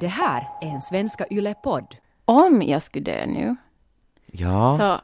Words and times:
Det 0.00 0.08
här 0.08 0.48
är 0.60 0.66
en 0.66 0.82
Svenska 0.82 1.26
Yle-podd. 1.30 1.96
Om 2.24 2.62
jag 2.62 2.82
skulle 2.82 3.04
dö 3.04 3.26
nu, 3.26 3.56
Ja, 4.26 4.76
så 4.78 5.00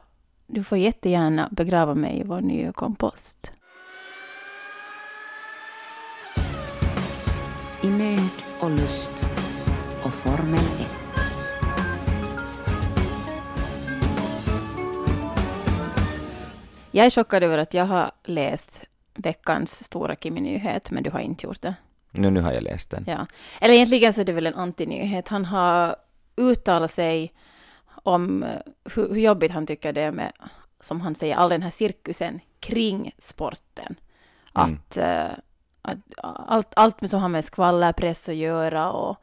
du 0.53 0.63
får 0.63 0.77
jättegärna 0.77 1.49
begrava 1.51 1.95
mig 1.95 2.19
i 2.19 2.23
vår 2.23 2.41
nya 2.41 2.73
kompost. 2.73 3.51
I 7.81 7.89
nöd 7.89 8.29
och 8.61 8.71
lust 8.71 9.25
och 10.03 10.13
Formel 10.13 10.59
1. 10.59 10.87
Jag 16.91 17.05
är 17.05 17.09
chockad 17.09 17.43
över 17.43 17.57
att 17.57 17.73
jag 17.73 17.85
har 17.85 18.11
läst 18.23 18.81
veckans 19.15 19.83
stora 19.83 20.15
Kimi-nyhet, 20.15 20.91
men 20.91 21.03
du 21.03 21.09
har 21.09 21.19
inte 21.19 21.45
gjort 21.45 21.61
det. 21.61 21.75
Nu, 22.17 22.29
nu 22.29 22.41
har 22.41 22.53
jag 22.53 22.63
läst 22.63 22.89
den. 22.89 23.03
Ja. 23.07 23.25
Eller 23.61 23.73
egentligen 23.73 24.13
så 24.13 24.21
är 24.21 24.25
det 24.25 24.33
väl 24.33 24.47
en 24.47 24.55
antinyhet. 24.55 25.27
Han 25.27 25.45
har 25.45 25.95
uttalat 26.37 26.91
sig 26.91 27.33
om 27.87 28.43
eh, 28.43 28.49
hur, 28.95 29.09
hur 29.09 29.21
jobbigt 29.21 29.51
han 29.51 29.67
tycker 29.67 29.93
det 29.93 30.01
är 30.01 30.11
med, 30.11 30.31
som 30.81 31.01
han 31.01 31.15
säger, 31.15 31.35
all 31.35 31.49
den 31.49 31.61
här 31.61 31.71
cirkusen 31.71 32.39
kring 32.59 33.11
sporten. 33.19 33.95
Mm. 34.55 34.73
Att, 34.73 34.97
eh, 34.97 35.31
att 35.81 35.97
allt, 36.17 36.73
allt 36.75 37.09
som 37.09 37.21
har 37.21 37.29
med 37.29 37.45
skvallerpress 37.45 38.29
att 38.29 38.35
göra 38.35 38.91
och, 38.91 39.17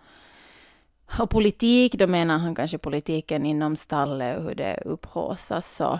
och 1.18 1.30
politik, 1.30 1.94
då 1.94 2.06
menar 2.06 2.38
han 2.38 2.54
kanske 2.54 2.78
politiken 2.78 3.46
inom 3.46 3.76
stallet 3.76 4.38
och 4.38 4.44
hur 4.44 4.54
det 4.54 4.82
upphaussas 4.84 5.80
och 5.80 5.98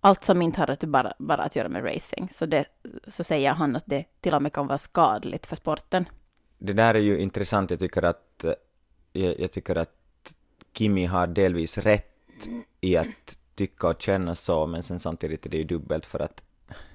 allt 0.00 0.24
som 0.24 0.42
inte 0.42 0.60
har 0.60 0.70
att 0.70 0.84
bara, 0.84 1.12
bara 1.18 1.42
att 1.42 1.56
göra 1.56 1.68
med 1.68 1.84
racing. 1.84 2.28
Så, 2.32 2.46
det, 2.46 2.64
så 3.08 3.24
säger 3.24 3.52
han 3.52 3.76
att 3.76 3.86
det 3.86 4.04
till 4.20 4.34
och 4.34 4.42
med 4.42 4.52
kan 4.52 4.66
vara 4.66 4.78
skadligt 4.78 5.46
för 5.46 5.56
sporten. 5.56 6.08
Det 6.58 6.72
där 6.72 6.94
är 6.94 6.98
ju 6.98 7.18
intressant, 7.18 7.70
jag 7.70 7.80
tycker 7.80 8.02
att, 8.02 8.44
eh, 8.44 8.52
jag, 9.12 9.40
jag 9.40 9.52
tycker 9.52 9.76
att 9.76 10.34
Kimi 10.72 11.04
har 11.04 11.26
delvis 11.26 11.78
rätt 11.78 12.48
i 12.80 12.96
att 12.96 13.38
tycka 13.54 13.88
och 13.88 14.02
känna 14.02 14.34
så, 14.34 14.66
men 14.66 14.82
sen 14.82 15.00
samtidigt 15.00 15.46
är 15.46 15.50
det 15.50 15.56
ju 15.56 15.64
dubbelt 15.64 16.06
för 16.06 16.18
att 16.20 16.42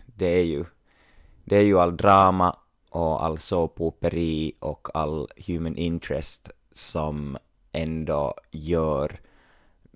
det 0.05 0.39
är 0.39 0.43
ju, 0.43 0.65
det 1.45 1.57
är 1.57 1.61
ju 1.61 1.79
all 1.79 1.97
drama 1.97 2.55
och 2.89 3.25
all 3.25 3.37
såpoperi 3.37 4.53
och 4.59 4.87
all 4.93 5.27
human 5.47 5.77
interest 5.77 6.49
som 6.71 7.37
ändå 7.71 8.33
gör 8.51 9.19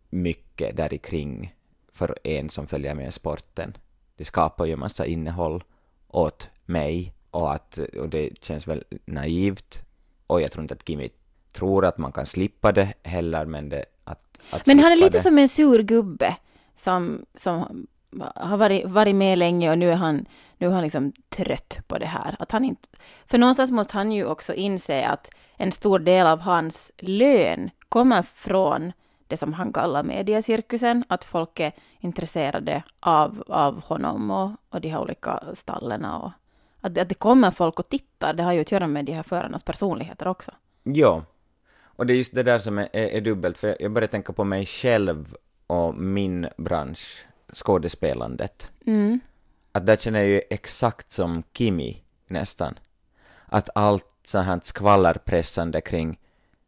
mycket 0.10 0.78
där 0.78 0.98
kring 0.98 1.56
för 1.94 2.18
en 2.24 2.50
som 2.50 2.68
följer 2.68 2.96
med 2.96 3.14
sporten. 3.14 3.78
Det 4.16 4.26
skapar 4.26 4.66
ju 4.66 4.74
en 4.74 4.80
massa 4.80 5.06
innehåll 5.06 5.64
åt 6.08 6.50
mig 6.66 7.14
och, 7.36 7.54
att, 7.54 7.80
och 8.00 8.10
det 8.10 8.44
känns 8.44 8.68
väl 8.68 8.84
naivt 9.06 9.84
och 10.28 10.42
jag 10.42 10.52
tror 10.52 10.62
inte 10.62 10.74
att 10.74 10.88
Kimi 10.88 11.10
tror 11.54 11.86
att 11.86 11.98
man 11.98 12.12
kan 12.12 12.26
slippa 12.26 12.72
det 12.72 12.94
heller 13.04 13.46
men 13.46 13.70
det 13.70 13.86
att, 14.04 14.40
att 14.50 14.68
Men 14.68 14.80
han 14.80 14.92
är 14.92 14.96
lite 14.96 15.18
det. 15.18 15.24
som 15.24 15.38
en 15.38 15.50
sur 15.50 15.84
gubbe 15.84 16.36
som, 16.78 17.26
som 17.36 17.88
har 18.36 18.58
varit, 18.58 18.86
varit 18.86 19.16
med 19.16 19.38
länge 19.38 19.72
och 19.72 19.78
nu 19.78 19.92
är 19.92 19.96
han, 19.96 20.26
nu 20.58 20.68
är 20.68 20.72
han 20.72 20.84
liksom 20.84 21.14
trött 21.30 21.80
på 21.88 21.98
det 21.98 22.06
här. 22.06 22.36
Att 22.40 22.52
han 22.52 22.66
inte, 22.66 22.88
för 23.26 23.38
någonstans 23.38 23.72
måste 23.72 23.98
han 23.98 24.12
ju 24.12 24.26
också 24.26 24.54
inse 24.54 25.06
att 25.06 25.30
en 25.56 25.72
stor 25.72 26.00
del 26.00 26.28
av 26.28 26.40
hans 26.40 26.92
lön 26.98 27.70
kommer 27.90 28.22
från 28.22 28.92
det 29.28 29.38
som 29.38 29.54
han 29.54 29.74
kallar 29.74 30.04
mediacirkusen, 30.04 31.04
att 31.08 31.24
folk 31.24 31.60
är 31.60 31.72
intresserade 32.00 32.84
av, 33.00 33.44
av 33.48 33.82
honom 33.82 34.32
och, 34.32 34.52
och 34.70 34.82
de 34.82 34.90
här 34.90 35.02
olika 35.02 35.44
stallen 35.54 36.06
och 36.06 36.32
att, 36.86 36.94
det- 36.96 37.02
att 37.02 37.10
det 37.10 37.16
kommer 37.16 37.52
folk 37.52 37.80
och 37.80 37.90
tittar, 37.90 38.34
det 38.34 38.44
har 38.44 38.54
ju 38.54 38.62
att 38.62 38.72
göra 38.72 38.88
med 38.88 39.06
de 39.06 39.12
här 39.14 39.24
förarnas 39.24 39.64
personligheter 39.64 40.28
också. 40.28 40.52
Ja, 40.84 41.24
och 41.98 42.06
det 42.06 42.14
är 42.14 42.18
just 42.18 42.36
det 42.36 42.44
där 42.44 42.60
som 42.60 42.78
är, 42.78 42.90
är, 42.94 43.08
är 43.08 43.22
dubbelt, 43.22 43.58
för 43.58 43.78
jag 43.80 43.92
börjar 43.92 44.08
tänka 44.08 44.34
på 44.34 44.44
mig 44.44 44.66
själv 44.66 45.36
och 45.68 45.96
min 45.96 46.48
bransch, 46.58 47.26
skådespelandet. 47.54 48.72
Mm. 48.86 49.20
Att 49.72 49.86
där 49.86 49.96
känner 49.96 50.20
jag 50.20 50.28
ju 50.30 50.42
exakt 50.50 51.12
som 51.12 51.44
Kimi, 51.54 52.04
nästan. 52.28 52.80
Att 53.46 53.70
allt 53.76 54.06
så 54.24 54.40
här 54.40 54.60
skvallerpressande 54.64 55.82
kring 55.82 56.20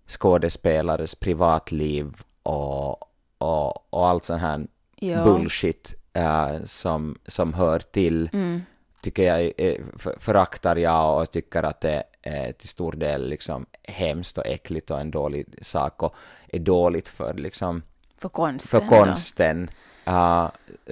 skådespelares 0.07 1.15
privatliv 1.15 2.13
och, 2.43 2.89
och, 3.37 3.93
och 3.93 4.07
allt 4.07 4.25
sån 4.25 4.39
här 4.39 4.67
Ja. 4.99 5.23
bullshit 5.23 5.93
eh, 6.13 6.57
som, 6.63 7.17
som 7.25 7.53
hör 7.53 7.79
till 7.79 8.29
Mm. 8.33 8.61
Tycker 9.07 9.23
jag 9.23 9.51
för- 9.97 10.19
föraktar 10.19 10.75
jag 10.75 11.21
och 11.21 11.31
tycker 11.31 11.63
att 11.63 11.81
det 11.81 12.03
är 12.21 12.51
till 12.51 12.69
stor 12.69 12.91
del 12.91 13.29
liksom 13.29 13.65
hemskt 13.83 14.37
och 14.37 14.47
äckligt 14.47 14.91
och 14.91 14.99
en 14.99 15.11
dålig 15.11 15.45
sak 15.61 16.03
och 16.03 16.15
är 16.47 16.59
dåligt 16.59 17.07
för 17.07 17.33
liksom 17.33 17.83
För 18.17 18.29
konsten. 18.29 18.79
för 18.81 18.87
konsten. 18.87 19.69
Ja, 19.71 19.77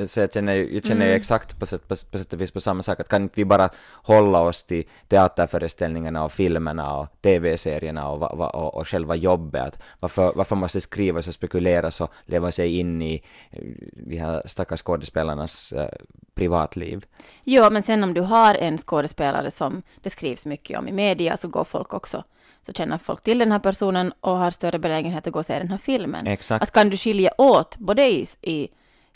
så 0.06 0.20
jag 0.20 0.34
känner, 0.34 0.54
jag 0.56 0.86
känner 0.86 1.06
Mm. 1.06 1.16
exakt 1.18 1.60
på 1.60 1.66
sätt, 1.66 1.88
på, 1.88 1.96
på 2.12 2.18
sätt 2.18 2.34
och 2.34 2.42
vis 2.42 2.52
på 2.52 2.60
samma 2.60 2.84
sak, 2.84 3.00
att 3.00 3.10
kan 3.10 3.22
inte 3.24 3.34
vi 3.36 3.46
bara 3.46 3.70
hålla 3.94 4.40
oss 4.40 4.64
till 4.64 4.84
teaterföreställningarna 5.08 6.24
och 6.24 6.32
filmerna 6.32 6.98
och 6.98 7.08
tv-serierna 7.22 8.10
och, 8.10 8.20
va- 8.20 8.50
och, 8.50 8.76
och 8.76 8.88
själva 8.88 9.16
jobbet, 9.16 9.62
att 9.64 9.80
varför, 10.00 10.34
varför 10.36 10.56
måste 10.56 10.78
det 10.78 10.82
skrivas 10.82 11.28
och 11.28 11.34
spekuleras 11.34 12.02
och 12.02 12.12
leva 12.26 12.52
sig 12.52 12.78
in 12.80 13.02
i 13.02 13.24
eh, 13.52 13.62
de 13.94 14.18
här 14.18 14.42
stackars 14.46 14.82
skådespelarnas 14.82 15.72
eh, 15.72 15.90
privatliv? 16.34 17.06
Ja, 17.44 17.70
men 17.70 17.84
sen 17.84 18.04
om 18.04 18.14
du 18.14 18.22
har 18.22 18.56
en 18.56 18.78
skådespelare 18.78 19.52
som 19.52 19.82
det 20.02 20.10
skrivs 20.10 20.46
mycket 20.46 20.80
om 20.80 20.88
i 20.88 20.92
media 20.92 21.38
så 21.38 21.48
går 21.48 21.64
folk 21.64 21.94
också, 21.94 22.24
så 22.66 22.74
känner 22.74 22.98
folk 22.98 23.22
till 23.22 23.38
den 23.40 23.52
här 23.52 23.60
personen 23.60 24.14
och 24.20 24.38
har 24.38 24.52
större 24.52 24.80
benägenhet 24.80 25.28
att 25.28 25.34
gå 25.34 25.40
och 25.40 25.46
se 25.46 25.60
den 25.60 25.70
här 25.70 25.78
filmen. 25.78 26.28
Exakt. 26.28 26.64
Att 26.64 26.72
kan 26.72 26.90
du 26.90 26.98
skilja 26.98 27.32
åt, 27.38 27.78
både 27.78 28.04
i, 28.06 28.28
i 28.42 28.68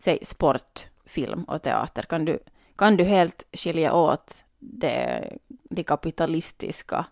säg, 0.04 0.20
sport, 0.26 0.86
film 1.06 1.44
och 1.44 1.62
teater, 1.62 2.02
kan 2.04 2.26
du, 2.26 2.40
kan 2.76 2.98
du 2.98 3.04
helt 3.04 3.44
skilja 3.54 3.94
åt 3.94 4.44
det, 4.60 5.30
de 5.70 5.84
kapitalistiska 5.84 7.06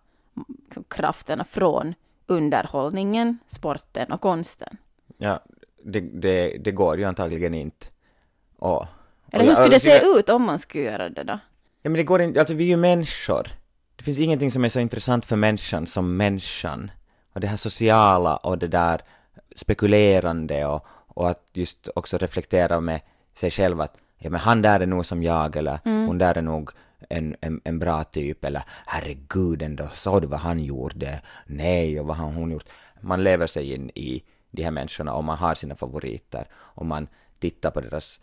liksom, 0.65 0.83
krafterna 0.87 1.43
från 1.43 1.93
underhållningen, 2.27 3.37
sporten 3.47 4.11
och 4.11 4.21
konsten? 4.21 4.77
Ja, 5.17 5.39
det, 5.83 5.99
det, 5.99 6.57
det 6.57 6.71
går 6.71 6.97
ju 6.97 7.03
antagligen 7.03 7.53
inte. 7.53 7.85
Och, 8.57 8.85
Eller 9.31 9.43
och 9.43 9.47
hur 9.49 9.55
skulle 9.55 9.69
det 9.69 9.73
alltså, 9.75 9.89
jag- 9.89 10.01
se 10.01 10.19
ut 10.19 10.29
om 10.29 10.43
man 10.43 10.59
skulle 10.59 10.83
göra 10.83 11.09
det 11.09 11.23
då? 11.23 11.39
Ja 11.81 11.89
men 11.89 11.93
det 11.93 12.03
går 12.03 12.21
inte, 12.21 12.39
alltså 12.39 12.53
vi 12.55 12.63
är 12.63 12.67
ju 12.67 12.77
människor. 12.77 13.47
Det 13.95 14.03
finns 14.03 14.19
ingenting 14.19 14.51
som 14.51 14.65
är 14.65 14.69
så 14.69 14.79
intressant 14.79 15.25
för 15.25 15.35
människan 15.35 15.87
som 15.87 16.17
människan. 16.17 16.91
Och 17.33 17.39
det 17.41 17.47
här 17.47 17.57
sociala 17.57 18.35
och 18.37 18.57
det 18.57 18.67
där 18.67 19.01
spekulerande 19.55 20.65
och, 20.65 20.85
och 21.17 21.29
att 21.29 21.43
just 21.53 21.89
också 21.95 22.17
reflektera 22.17 22.79
med 22.79 23.01
sig 23.33 23.51
själv 23.51 23.81
att 23.81 23.97
ja 24.17 24.29
men 24.29 24.39
han 24.39 24.61
där 24.61 24.79
är 24.79 24.85
nog 24.85 25.05
som 25.05 25.23
jag 25.23 25.55
eller 25.55 25.79
hon 25.83 26.17
där 26.17 26.37
är 26.37 26.41
nog 26.41 26.69
en, 27.09 27.35
en, 27.41 27.61
en 27.63 27.79
bra 27.79 28.03
typ 28.03 28.45
eller 28.45 28.63
herregud 28.85 29.61
ändå, 29.61 29.89
såg 29.93 30.21
du 30.21 30.27
vad 30.27 30.39
han 30.39 30.59
gjorde? 30.59 31.21
Nej, 31.45 31.99
och 31.99 32.07
vad 32.07 32.17
har 32.17 32.31
hon 32.31 32.51
gjort? 32.51 32.69
Man 33.01 33.23
lever 33.23 33.47
sig 33.47 33.73
in 33.73 33.89
i 33.89 34.23
de 34.51 34.63
här 34.63 34.71
människorna 34.71 35.13
och 35.13 35.23
man 35.23 35.37
har 35.37 35.55
sina 35.55 35.75
favoriter 35.75 36.47
och 36.53 36.85
man 36.85 37.07
tittar 37.39 37.71
på 37.71 37.81
deras 37.81 38.19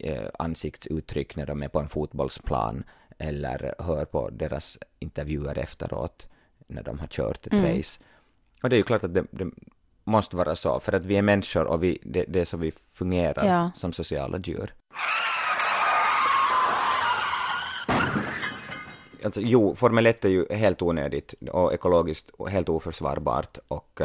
eh, 0.00 0.28
ansiktsuttryck 0.38 1.36
när 1.36 1.46
de 1.46 1.62
är 1.62 1.68
på 1.68 1.80
en 1.80 1.88
fotbollsplan 1.88 2.84
eller 3.18 3.74
hör 3.78 4.04
på 4.04 4.30
deras 4.30 4.78
intervjuer 4.98 5.58
efteråt 5.58 6.28
när 6.66 6.82
de 6.82 6.98
har 6.98 7.06
kört 7.06 7.46
ett 7.46 7.52
Mm. 7.52 7.76
race. 7.76 8.00
Och 8.62 8.70
det 8.70 8.76
är 8.76 8.78
ju 8.78 8.82
klart 8.82 9.04
att 9.04 9.14
det, 9.14 9.24
det 9.30 9.50
måste 10.04 10.36
vara 10.36 10.56
så, 10.56 10.80
för 10.80 10.92
att 10.92 11.04
vi 11.04 11.16
är 11.16 11.22
människor 11.22 11.64
och 11.64 11.82
vi, 11.82 11.98
det, 12.02 12.24
det 12.28 12.40
är 12.40 12.44
så 12.44 12.56
vi 12.56 12.72
fungerar 12.92 13.44
Ja. 13.46 13.70
som 13.74 13.92
sociala 13.92 14.38
djur. 14.38 14.74
Alltså 19.24 19.40
jo, 19.40 19.74
Formel 19.74 20.06
1 20.06 20.24
är 20.24 20.28
ju 20.28 20.46
helt 20.50 20.82
onödigt 20.82 21.34
och 21.52 21.74
ekologiskt 21.74 22.30
och 22.30 22.50
helt 22.50 22.68
oförsvarbart 22.68 23.58
och 23.68 24.00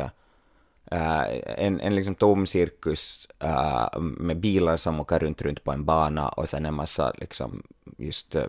eh, 0.91 1.23
en, 1.65 1.79
en 1.79 1.95
liksom 1.95 2.15
tom 2.15 2.47
cirkus 2.47 3.27
eh, 3.39 3.99
med 3.99 4.37
bilar 4.37 4.77
som 4.77 4.99
åker 4.99 5.19
runt, 5.19 5.41
runt 5.41 5.63
på 5.63 5.71
en 5.71 5.85
bana 5.85 6.29
och 6.29 6.49
sen 6.49 6.65
en 6.65 6.73
massa 6.73 7.13
liksom 7.17 7.63
just 7.97 8.35
uh, 8.35 8.43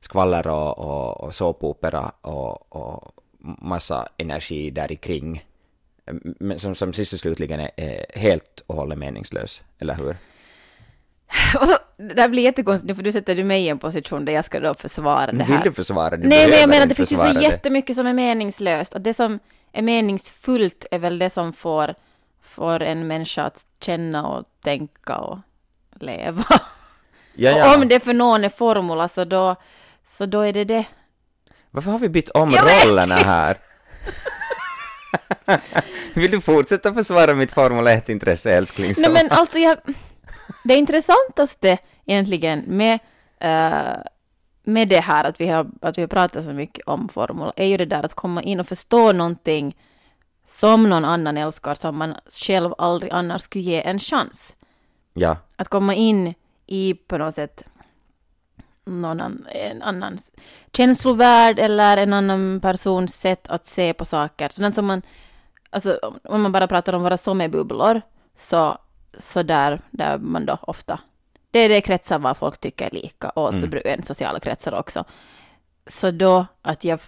skvaller 0.00 0.46
och, 0.46 0.78
och, 0.78 1.20
och 1.20 1.34
såpopera 1.34 2.12
och, 2.20 2.76
och 2.76 3.12
massa 3.58 4.08
energi 4.16 4.70
där 4.70 4.92
i 4.92 4.96
kring 4.96 5.44
men 6.22 6.58
som, 6.58 6.74
som 6.74 6.92
sist 6.92 7.12
och 7.12 7.18
slutligen 7.18 7.60
är, 7.60 7.70
är 7.76 8.18
helt 8.18 8.62
och 8.66 8.74
hållet 8.74 8.98
meningslös, 8.98 9.62
eller 9.78 9.94
hur? 9.94 10.16
Det 11.96 12.14
där 12.14 12.28
blir 12.28 12.42
jättekonstigt 12.42 12.88
nu, 12.88 12.94
för 12.94 13.02
du 13.02 13.12
sätter 13.12 13.36
du 13.36 13.44
mig 13.44 13.64
i 13.64 13.68
en 13.68 13.78
position 13.78 14.24
där 14.24 14.32
jag 14.32 14.44
ska 14.44 14.60
då 14.60 14.74
försvara 14.74 15.32
det 15.32 15.44
här. 15.44 15.54
Vill 15.54 15.64
du 15.64 15.72
försvara 15.72 16.10
det? 16.10 16.16
Du 16.16 16.28
Nej, 16.28 16.48
men 16.50 16.58
jag 16.58 16.68
menar, 16.68 16.82
inte 16.82 16.88
det 16.88 16.94
finns 16.94 17.12
ju 17.12 17.16
så 17.16 17.32
det. 17.32 17.42
jättemycket 17.42 17.96
som 17.96 18.06
är 18.06 18.12
meningslöst. 18.12 18.94
Att 18.94 19.04
det 19.04 19.14
som 19.14 19.38
är 19.72 19.82
meningsfullt 19.82 20.86
är 20.90 20.98
väl 20.98 21.18
det 21.18 21.30
som 21.30 21.52
får, 21.52 21.94
får 22.42 22.82
en 22.82 23.06
människa 23.06 23.42
att 23.42 23.66
känna 23.80 24.28
och 24.28 24.44
tänka 24.62 25.16
och 25.16 25.38
leva. 26.00 26.44
Ja, 27.34 27.52
Och 27.54 27.58
ja. 27.60 27.76
om 27.76 27.88
det 27.88 28.00
för 28.00 28.14
någon 28.14 28.44
är 28.44 28.48
formula, 28.48 29.08
så 29.08 29.24
då, 29.24 29.56
så 30.04 30.26
då 30.26 30.40
är 30.40 30.52
det 30.52 30.64
det. 30.64 30.84
Varför 31.70 31.90
har 31.90 31.98
vi 31.98 32.08
bytt 32.08 32.28
om 32.30 32.50
Jag 32.50 32.86
rollerna 32.86 33.14
här? 33.14 33.56
Vill 36.14 36.30
du 36.30 36.40
fortsätta 36.40 36.94
försvara 36.94 37.34
mitt 37.34 37.50
Formel 37.50 37.86
1-intresse, 37.86 38.50
älskling? 38.50 38.94
Nej 38.98 39.10
men 39.10 39.30
alltså 39.30 39.58
jag, 39.58 39.78
det 40.64 40.74
intressantaste 40.74 41.78
egentligen 42.06 42.64
med, 42.66 42.98
eh, 43.40 43.98
med 44.62 44.88
det 44.88 45.00
här 45.00 45.24
att 45.24 45.40
vi, 45.40 45.48
har, 45.48 45.66
att 45.80 45.98
vi 45.98 46.02
har 46.02 46.08
pratat 46.08 46.44
så 46.44 46.52
mycket 46.52 46.86
om 46.86 47.08
formel 47.08 47.52
är 47.56 47.66
ju 47.66 47.76
det 47.76 47.84
där 47.84 48.02
att 48.02 48.14
komma 48.14 48.42
in 48.42 48.60
och 48.60 48.68
förstå 48.68 49.12
någonting 49.12 49.76
som 50.44 50.88
någon 50.88 51.04
annan 51.04 51.36
älskar 51.36 51.74
som 51.74 51.96
man 51.96 52.14
själv 52.28 52.74
aldrig 52.78 53.12
annars 53.12 53.42
skulle 53.42 53.64
ge 53.64 53.82
en 53.82 53.98
chans. 53.98 54.56
Ja, 55.12 55.36
Att 55.56 55.68
komma 55.68 55.94
in 55.94 56.34
i 56.66 56.94
på 56.94 57.18
något 57.18 57.34
sätt 57.34 57.64
någon 58.86 59.46
en 59.52 59.82
annans 59.82 60.32
känslovärld 60.72 61.58
eller 61.58 61.96
en 61.96 62.12
annan 62.12 62.60
persons 62.60 63.14
sätt 63.20 63.48
att 63.48 63.66
se 63.66 63.92
på 63.92 64.04
saker. 64.04 64.48
Sådant 64.48 64.74
som 64.74 64.86
man, 64.86 65.02
alltså 65.70 65.98
om 66.24 66.42
man 66.42 66.52
bara 66.52 66.66
pratar 66.66 66.92
om 66.92 67.02
våra 67.02 67.16
sommerbubblor, 67.16 68.00
så, 68.36 68.78
så 69.18 69.42
där, 69.42 69.80
där 69.90 70.18
man 70.18 70.46
då 70.46 70.58
ofta, 70.62 71.00
det 71.50 71.58
är 71.58 71.68
det 71.68 71.80
kretsar 71.80 72.18
vad 72.18 72.36
folk 72.36 72.60
tycker 72.60 72.86
är 72.86 72.90
lika 72.90 73.28
och 73.30 73.52
Mm. 73.54 73.80
en 73.84 74.02
sociala 74.02 74.40
kretsar 74.40 74.72
också. 74.74 75.04
Så 75.86 76.10
då 76.10 76.46
att 76.62 76.84
jag, 76.84 77.00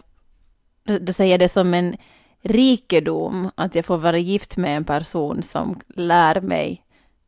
då, 0.84 0.98
då 0.98 1.12
säger 1.12 1.30
jag 1.30 1.40
det 1.40 1.48
som 1.48 1.74
en 1.74 1.96
rikedom 2.42 3.50
att 3.54 3.74
jag 3.74 3.84
får 3.84 3.98
vara 3.98 4.18
gift 4.18 4.56
med 4.56 4.76
en 4.76 4.84
person 4.84 5.42
som 5.42 5.80
lär 5.88 6.40
mig 6.40 6.84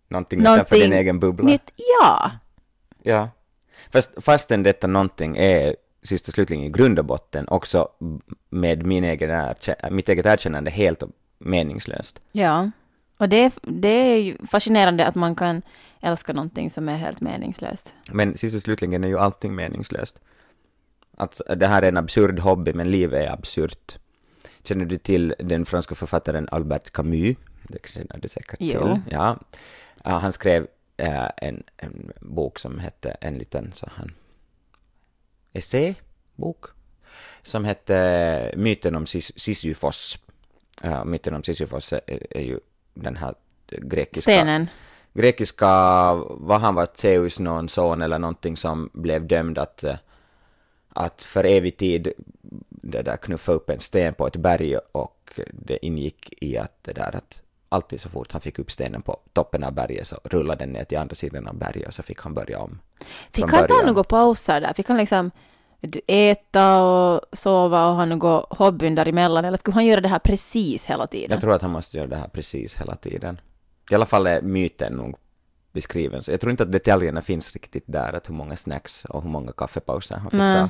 någonting 0.09 0.41
utanför 0.41 0.57
Någonting 0.57 0.81
din 0.81 0.93
egen 0.93 1.21
bubbla. 1.21 1.47
nytt. 1.47 1.71
Ja, 2.01 2.31
Ja. 3.03 3.29
Fast, 3.93 4.11
fastän 4.25 4.63
detta 4.63 4.87
någonting 4.87 5.37
är 5.37 5.77
sist 6.03 6.29
och 6.29 6.35
slutligen 6.35 6.65
i 6.65 6.71
grund 6.71 6.99
och 6.99 7.05
botten 7.05 7.49
också 7.49 7.89
med 8.51 8.87
min 8.87 9.05
egen 9.05 9.31
erkä- 9.31 9.91
mitt 9.91 10.09
eget 10.09 10.27
erkännande 10.27 10.71
helt 10.71 11.03
meningslöst. 11.39 12.21
Ja, 12.33 12.71
och 13.19 13.29
det, 13.29 13.53
det 13.63 13.89
är 13.89 14.47
fascinerande 14.47 15.07
att 15.07 15.15
man 15.15 15.35
kan 15.35 15.63
älska 16.01 16.33
någonting 16.33 16.71
som 16.71 16.89
är 16.89 16.97
helt 16.97 17.21
meningslöst. 17.21 17.95
Men 18.11 18.37
sist 18.37 18.57
och 18.57 18.63
slutligen 18.63 19.05
är 19.05 19.09
ju 19.09 19.19
allting 19.19 19.55
meningslöst. 19.55 20.19
Att 21.17 21.41
det 21.57 21.67
här 21.67 21.83
är 21.83 21.89
en 21.89 21.97
absurd 21.97 22.39
hobby, 22.39 22.73
men 22.73 22.91
livet 22.91 23.29
är 23.29 23.33
absurt. 23.33 23.99
Känner 24.63 24.85
du 24.85 24.99
till 24.99 25.35
den 25.39 25.67
franska 25.67 25.95
författaren 25.95 26.49
Albert 26.51 26.91
Camus? 26.93 27.37
Det 27.69 27.89
känner 27.89 28.19
du 28.19 28.29
säkert 28.29 28.57
Jo. 28.61 28.81
till. 28.81 29.01
Ja, 29.11 29.39
han 30.03 30.33
skrev 30.33 30.67
eh, 30.97 31.29
en, 31.37 31.63
en 31.77 32.13
bok 32.21 32.59
som 32.59 32.79
hette, 32.79 33.17
en 33.21 33.39
liten 33.39 33.73
så 33.73 33.87
han 33.93 34.13
essäbok, 35.53 36.65
som 37.43 37.65
hette 37.65 38.53
Myten 38.57 38.95
om 38.95 39.05
Sis- 39.07 39.33
Sisyfos. 39.37 40.19
Ja, 40.83 41.05
myten 41.05 41.35
om 41.35 41.43
Sisyfos 41.43 41.93
är, 41.93 42.01
är 42.37 42.41
ju 42.43 42.61
den 42.95 43.17
här 43.17 43.35
grekiska 43.67 44.31
Stenen. 44.31 44.67
grekiska, 45.13 45.67
vad 46.31 46.61
han 46.61 46.75
var 46.75 46.89
Zeus 46.95 47.41
någon 47.41 47.69
son 47.69 48.03
eller 48.03 48.19
någonting 48.19 48.57
som 48.57 48.91
blev 48.93 49.27
dömd 49.27 49.59
att, 49.59 49.85
eh, 49.85 49.97
att 50.89 51.23
för 51.23 51.45
evig 51.45 51.77
tid 51.77 52.13
det 52.69 53.03
där 53.03 53.17
knuffa 53.17 53.53
upp 53.53 53.71
en 53.71 53.81
sten 53.81 54.15
på 54.15 54.27
ett 54.27 54.37
berg 54.37 54.77
och 54.77 55.41
det 55.53 55.87
ingick 55.87 56.35
i 56.43 56.59
att 56.59 56.79
det 56.83 56.93
där 56.93 57.17
att 57.17 57.43
alltid 57.75 58.01
så 58.01 58.09
fort 58.09 58.33
han 58.33 58.41
fick 58.41 58.59
upp 58.59 58.71
stenen 58.71 59.03
på 59.03 59.17
toppen 59.33 59.65
av 59.65 59.73
berget 59.73 60.09
så 60.09 60.17
rullade 60.25 60.65
den 60.65 60.73
ner 60.73 60.85
till 60.85 60.99
andra 60.99 61.15
sidan 61.15 61.49
av 61.49 61.55
berget 61.55 61.89
och 61.89 61.95
så 61.95 62.03
fick 62.03 62.21
han 62.21 62.35
börja 62.35 62.59
om. 62.59 62.81
Fick 63.31 63.45
han 63.45 63.69
ta 63.69 63.83
några 63.87 64.05
pauser 64.05 64.61
där? 64.61 64.73
Fick 64.73 64.89
han 64.89 64.97
liksom 64.97 65.31
du, 65.81 66.01
äta 66.07 66.83
och 66.83 67.21
sova 67.33 67.89
och 67.89 67.95
ha 67.95 68.05
något 68.05 68.47
hobbyn 68.51 68.95
däremellan? 68.95 69.45
Eller 69.45 69.57
skulle 69.57 69.75
han 69.75 69.87
göra 69.87 70.01
det 70.01 70.09
här 70.09 70.19
precis 70.19 70.85
hela 70.85 71.07
tiden? 71.07 71.31
Jag 71.31 71.41
tror 71.41 71.53
att 71.53 71.63
han 71.63 71.71
måste 71.71 71.97
göra 71.97 72.07
det 72.07 72.17
här 72.17 72.29
precis 72.29 72.77
hela 72.77 72.97
tiden. 72.97 73.41
I 73.91 73.95
alla 73.95 74.07
fall 74.07 74.27
är 74.27 74.43
myten 74.43 74.93
nog 74.93 75.17
beskriven, 75.73 76.23
så 76.23 76.31
jag 76.31 76.41
tror 76.41 76.51
inte 76.51 76.63
att 76.63 76.73
detaljerna 76.73 77.23
finns 77.23 77.53
riktigt 77.53 77.85
där, 77.87 78.13
att 78.13 78.29
hur 78.29 78.35
många 78.35 78.57
snacks 78.57 79.05
och 79.05 79.23
hur 79.23 79.31
många 79.31 79.53
kaffepauser 79.53 80.17
han 80.17 80.31
fick 80.31 80.39
Nej. 80.39 80.61
ta. 80.61 80.69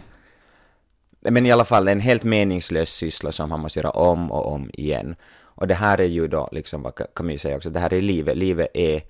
Men 1.30 1.46
i 1.46 1.52
alla 1.52 1.64
fall 1.64 1.88
en 1.88 2.00
helt 2.00 2.24
meningslös 2.24 2.90
syssla 2.90 3.32
som 3.32 3.50
han 3.50 3.60
måste 3.60 3.78
göra 3.78 3.90
om 3.90 4.32
och 4.32 4.52
om 4.52 4.70
igen. 4.72 5.16
Och 5.54 5.66
det 5.66 5.74
här 5.74 6.00
är 6.00 6.04
ju 6.08 6.28
då, 6.28 6.48
liksom 6.52 6.82
vad 6.82 7.14
Camus 7.14 7.42
säger 7.42 7.56
också, 7.56 7.70
det 7.70 7.80
här 7.80 7.94
är 7.94 8.00
livet, 8.00 8.36
livet 8.36 8.68
är 8.74 9.02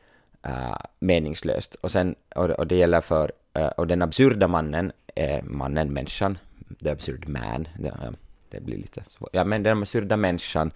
äh, 0.43 0.76
meningslöst. 0.99 1.75
Och 1.75 1.91
sen, 1.91 2.14
och, 2.35 2.50
och 2.50 2.67
det 2.67 2.76
gäller 2.76 3.00
för, 3.00 3.32
äh, 3.55 3.67
och 3.67 3.87
den 3.87 4.02
absurda 4.02 4.49
mannen, 4.49 4.93
är 5.14 5.43
mannen, 5.43 5.93
människan, 5.93 6.38
the 6.82 6.91
absurd 6.91 7.29
man, 7.29 7.69
det, 7.79 7.88
äh, 7.88 8.11
det 8.50 8.61
blir 8.61 8.76
lite 8.76 9.05
svårt, 9.08 9.29
ja 9.32 9.44
men 9.44 9.62
den 9.62 9.79
absurda 9.79 10.17
människan 10.17 10.73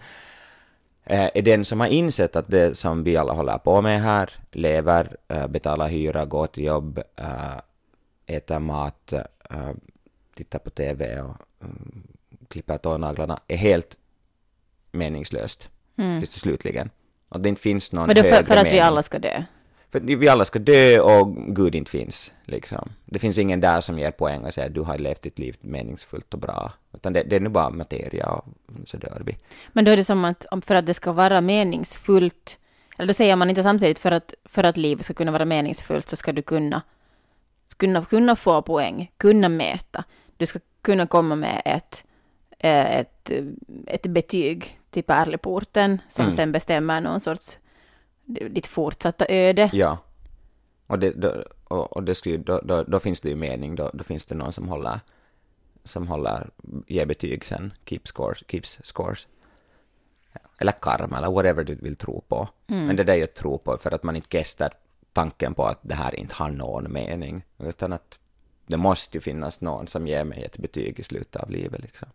äh, 1.03 1.29
är 1.33 1.41
den 1.41 1.65
som 1.65 1.79
har 1.79 1.87
insett 1.87 2.35
att 2.35 2.47
det 2.47 2.77
som 2.77 3.03
vi 3.03 3.17
alla 3.17 3.33
håller 3.33 3.57
på 3.57 3.81
med 3.81 4.01
här, 4.01 4.29
lever, 4.51 5.17
äh, 5.27 5.47
betalar 5.47 5.87
hyra, 5.87 6.25
går 6.25 6.47
till 6.47 6.63
jobb, 6.63 7.01
äter 8.25 8.59
mat, 8.59 9.13
tittar 10.35 10.59
på 10.59 10.69
TV 10.69 11.21
och 11.21 11.37
klipper 12.47 12.77
tånaglarna, 12.77 13.39
är 13.47 13.57
helt 13.57 13.97
meningslöst, 14.91 15.69
Mm. 15.97 16.21
sist 16.21 16.33
och 16.33 16.39
slutligen. 16.39 16.89
Och 17.29 17.39
det 17.39 17.49
inte 17.49 17.61
finns 17.61 17.91
någon 17.91 18.07
Men 18.07 18.15
då 18.15 18.23
för, 18.23 18.29
för 18.43 18.55
att 18.55 18.65
vi 18.65 18.69
mening. 18.69 18.79
alla 18.81 19.03
ska 19.03 19.19
dö? 19.19 19.43
För 19.91 19.99
vi 19.99 20.27
alla 20.29 20.45
ska 20.45 20.59
dö 20.59 20.99
och 20.99 21.35
Gud 21.55 21.75
inte 21.75 21.91
finns, 21.91 22.33
liksom. 22.45 22.89
Det 23.05 23.19
finns 23.19 23.37
ingen 23.37 23.59
där 23.59 23.81
som 23.81 23.99
ger 23.99 24.11
poäng 24.11 24.45
och 24.45 24.53
säger 24.53 24.67
att 24.67 24.73
du 24.73 24.81
har 24.81 24.97
levt 24.97 25.21
ditt 25.21 25.39
liv 25.39 25.55
meningsfullt 25.61 26.33
och 26.33 26.39
bra. 26.39 26.73
Utan 26.93 27.13
det, 27.13 27.23
det 27.23 27.35
är 27.35 27.39
nu 27.39 27.49
bara 27.49 27.69
materia 27.69 28.25
och 28.29 28.45
så 28.85 28.97
dör 28.97 29.21
vi. 29.25 29.37
Men 29.73 29.85
då 29.85 29.91
är 29.91 29.97
det 29.97 30.03
som 30.03 30.25
att 30.25 30.45
för 30.65 30.75
att 30.75 30.85
det 30.85 30.93
ska 30.93 31.11
vara 31.11 31.41
meningsfullt, 31.41 32.57
eller 32.97 33.07
då 33.07 33.13
säger 33.13 33.35
man 33.35 33.49
inte 33.49 33.63
samtidigt 33.63 33.99
för 33.99 34.11
att, 34.11 34.33
för 34.45 34.63
att 34.63 34.77
livet 34.77 35.05
ska 35.05 35.13
kunna 35.13 35.31
vara 35.31 35.45
meningsfullt 35.45 36.09
så 36.09 36.15
ska 36.15 36.31
du 36.33 36.41
kunna, 36.41 36.81
kunna, 37.77 38.05
kunna 38.05 38.35
få 38.35 38.61
poäng, 38.61 39.11
kunna 39.17 39.49
mäta. 39.49 40.03
Du 40.37 40.45
ska 40.45 40.59
kunna 40.81 41.07
komma 41.07 41.35
med 41.35 41.61
ett, 41.65 42.03
ett, 42.59 43.31
eh, 43.31 43.45
ett 43.87 44.07
betyg 44.07 44.79
till 44.89 45.03
pärleporten 45.03 46.01
som 46.09 46.23
Mm. 46.25 46.35
sen 46.35 46.51
bestämmer 46.51 47.01
någon 47.01 47.19
sorts 47.19 47.57
ditt 48.25 48.67
fortsatta 48.67 49.25
öde. 49.29 49.69
Ja. 49.73 49.97
Och, 50.87 50.99
det, 50.99 51.11
då, 51.11 51.43
och, 51.67 52.03
det 52.03 52.15
skulle, 52.15 52.35
ju- 52.35 52.43
då, 52.43 52.61
då, 52.63 52.83
då 52.83 52.99
finns 52.99 53.21
det 53.21 53.29
ju 53.29 53.35
mening, 53.35 53.75
då, 53.75 53.89
då 53.93 54.03
finns 54.03 54.25
det 54.25 54.35
någon 54.35 54.53
som 54.53 54.67
håller, 54.69 54.99
som 55.83 56.07
håller, 56.07 56.49
ger 56.87 57.05
betyg 57.05 57.45
sen, 57.45 57.73
keep 57.85 58.01
scores, 58.05 58.43
keeps 58.47 58.79
scores. 58.83 59.27
Eller 60.57 60.71
karma, 60.71 61.17
eller 61.17 61.31
whatever 61.31 61.63
du 61.63 61.75
vill 61.75 61.95
tro 61.95 62.21
på. 62.21 62.47
Men 62.67 62.95
det 62.95 63.03
där 63.03 63.13
är 63.13 63.17
ju 63.17 63.23
att 63.23 63.35
tro 63.35 63.57
på 63.57 63.77
för 63.77 63.93
att 63.93 64.03
man 64.03 64.15
inte 64.15 64.37
gästar 64.37 64.73
tanken 65.13 65.53
på 65.53 65.65
att 65.65 65.79
det 65.81 65.95
här 65.95 66.15
inte 66.15 66.35
har 66.35 66.49
någon 66.49 66.93
mening, 66.93 67.43
utan 67.57 67.93
att 67.93 68.19
det 68.67 68.77
måste 68.77 69.17
ju 69.17 69.21
finnas 69.21 69.61
någon 69.61 69.87
som 69.87 70.07
ger 70.07 70.23
mig 70.23 70.43
ett 70.43 70.57
betyg 70.57 70.99
i 70.99 71.03
slutet 71.03 71.35
av 71.41 71.49
livet 71.49 71.81
liksom. 71.81 72.09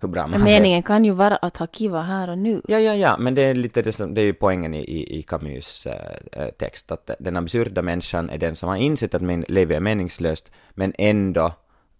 Hur 0.00 0.08
bra 0.08 0.22
man 0.22 0.30
Men 0.30 0.44
meningen 0.44 0.82
kan 0.82 1.04
ju 1.04 1.10
vara 1.10 1.36
att 1.36 1.56
ha 1.56 1.66
kiva 1.66 2.02
här 2.02 2.30
och 2.30 2.38
nu. 2.38 2.62
Ja, 2.68 2.78
ja, 2.78 2.94
ja, 2.94 3.16
men 3.18 3.34
det 3.34 3.42
är 3.42 3.54
lite 3.54 3.82
det 3.82 3.92
som, 3.92 4.14
det 4.14 4.20
är 4.20 4.24
ju 4.24 4.34
poängen 4.34 4.74
i, 4.74 4.78
i, 4.78 5.18
i 5.18 5.22
Camus 5.22 5.86
eh, 5.86 6.48
text, 6.58 6.92
att 6.92 7.10
den 7.18 7.36
absurda 7.36 7.82
människan 7.82 8.30
är 8.30 8.38
den 8.38 8.56
som 8.56 8.68
har 8.68 8.76
insett 8.76 9.14
att 9.14 9.22
min 9.22 9.44
liv 9.48 9.72
är 9.72 9.80
meningslöst, 9.80 10.52
men 10.70 10.92
ändå 10.98 11.52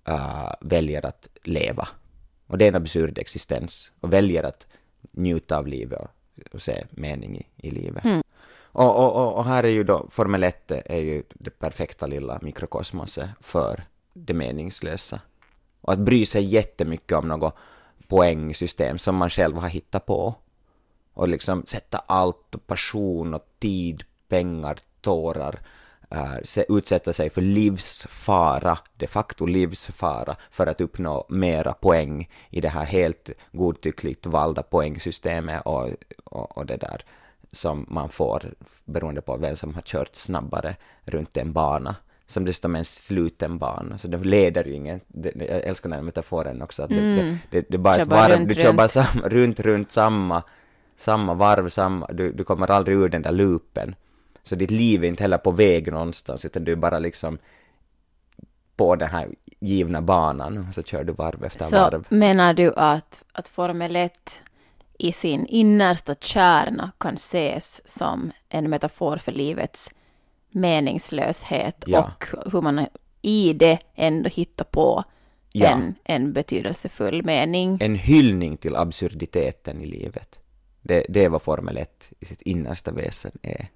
eh, 0.08 0.52
väljer 0.60 1.06
att 1.06 1.28
leva. 1.42 1.88
Och 2.46 2.58
det 2.58 2.64
är 2.64 2.68
en 2.68 2.74
absurd 2.74 3.18
existens, 3.18 3.92
och 4.00 4.12
väljer 4.12 4.42
att 4.42 4.66
njuta 5.10 5.58
av 5.58 5.66
livet 5.66 6.00
och, 6.00 6.54
och 6.54 6.62
se 6.62 6.84
mening 6.90 7.36
i, 7.36 7.68
i 7.68 7.70
livet. 7.70 8.04
Och, 8.72 8.96
och, 8.96 9.16
och, 9.16 9.36
och 9.36 9.44
här 9.44 9.64
är 9.64 9.68
ju 9.68 9.84
då, 9.84 10.06
Formel 10.10 10.44
1 10.44 10.70
är 10.70 10.98
ju 10.98 11.22
det 11.34 11.50
perfekta 11.50 12.06
lilla 12.06 12.38
mikrokosmoset 12.42 13.30
för 13.40 13.84
det 14.12 14.34
meningslösa. 14.34 15.20
Och 15.80 15.92
att 15.92 15.98
bry 15.98 16.26
sig 16.26 16.44
jättemycket 16.44 17.18
om 17.18 17.28
något 17.28 17.54
poängsystem 18.10 18.98
som 18.98 19.16
man 19.16 19.30
själv 19.30 19.56
har 19.56 19.68
hittat 19.68 20.06
på. 20.06 20.34
Och 21.14 21.28
liksom 21.28 21.66
sätta 21.66 21.98
allt, 21.98 22.54
och 22.54 22.66
passion 22.66 23.34
och 23.34 23.46
tid, 23.58 24.02
pengar, 24.28 24.78
tårar, 25.00 25.60
uh, 26.14 26.36
se- 26.44 26.64
utsätta 26.68 27.12
sig 27.12 27.30
för 27.30 27.42
livsfara, 27.42 28.78
de 28.96 29.06
facto 29.06 29.46
livsfara, 29.46 30.36
för 30.50 30.66
att 30.66 30.80
uppnå 30.80 31.24
mera 31.28 31.72
poäng 31.72 32.28
i 32.50 32.60
det 32.60 32.68
här 32.68 32.84
helt 32.84 33.30
godtyckligt 33.52 34.26
valda 34.26 34.62
poängsystemet 34.62 35.62
och, 35.64 35.88
och, 36.24 36.58
och 36.58 36.66
det 36.66 36.76
där 36.76 37.04
som 37.52 37.86
man 37.88 38.08
får 38.08 38.54
beroende 38.84 39.20
på 39.20 39.36
vem 39.36 39.56
som 39.56 39.74
har 39.74 39.82
kört 39.82 40.16
snabbare 40.16 40.76
runt 41.04 41.36
en 41.36 41.52
bana 41.52 41.96
som 42.30 42.44
dessutom 42.44 42.74
är 42.74 42.78
en 42.78 42.84
sluten 42.84 43.58
bana, 43.58 43.98
så 43.98 44.08
det 44.08 44.18
leder 44.18 44.64
ju 44.64 44.72
ingen, 44.72 45.00
det, 45.08 45.32
jag 45.36 45.64
älskar 45.64 45.88
den 45.88 45.96
här 45.96 46.02
metaforen 46.02 46.62
också, 46.62 46.82
att 46.82 46.88
det, 46.88 47.00
det, 47.00 47.38
det, 47.50 47.66
det 47.68 47.74
är 47.74 47.78
bara 47.78 47.94
Kör 47.94 48.02
ett 48.02 48.08
varv, 48.08 48.32
runt, 48.32 48.48
du 48.48 48.54
kör 48.54 48.72
bara 48.72 48.88
samma, 48.88 49.28
runt, 49.28 49.60
runt 49.60 49.90
samma, 49.90 50.42
samma 50.96 51.34
varv, 51.34 51.68
samma, 51.68 52.06
du, 52.06 52.32
du 52.32 52.44
kommer 52.44 52.70
aldrig 52.70 52.96
ur 52.96 53.08
den 53.08 53.22
där 53.22 53.32
loopen. 53.32 53.94
Så 54.44 54.54
ditt 54.54 54.70
liv 54.70 55.04
är 55.04 55.08
inte 55.08 55.22
heller 55.22 55.38
på 55.38 55.50
väg 55.50 55.92
någonstans, 55.92 56.44
utan 56.44 56.64
du 56.64 56.72
är 56.72 56.76
bara 56.76 56.98
liksom 56.98 57.38
på 58.76 58.96
den 58.96 59.08
här 59.08 59.28
givna 59.60 60.02
banan, 60.02 60.66
och 60.68 60.74
så 60.74 60.82
kör 60.82 61.04
du 61.04 61.12
varv 61.12 61.44
efter 61.44 61.64
Så 61.64 61.76
varv. 61.76 62.06
menar 62.08 62.54
du 62.54 62.72
att, 62.76 63.24
att 63.32 63.48
Formel 63.48 63.96
1 63.96 64.40
i 64.98 65.12
sin 65.12 65.46
innersta 65.46 66.14
kärna 66.14 66.92
kan 66.98 67.14
ses 67.14 67.88
som 67.88 68.32
en 68.48 68.70
metafor 68.70 69.16
för 69.16 69.32
livets 69.32 69.90
meningslöshet 70.54 71.84
Ja. 71.86 72.00
och 72.18 72.52
hur 72.52 72.60
man 72.60 72.86
i 73.22 73.52
det 73.52 73.78
ändå 73.94 74.28
hittar 74.28 74.64
på 74.64 75.04
Ja. 75.52 75.68
en, 75.68 75.94
en 76.04 76.32
betydelsefull 76.32 77.24
mening. 77.24 77.78
En 77.80 77.94
hyllning 77.94 78.56
till 78.56 78.76
absurditeten 78.76 79.80
i 79.80 79.86
livet. 79.86 80.40
Det, 80.82 81.06
det 81.08 81.24
är 81.24 81.28
vad 81.28 81.42
Formel 81.42 81.76
1 81.76 82.12
i 82.20 82.24
sitt 82.24 82.42
innersta 82.42 82.92
väsen 82.92 83.38
är. 83.42 83.68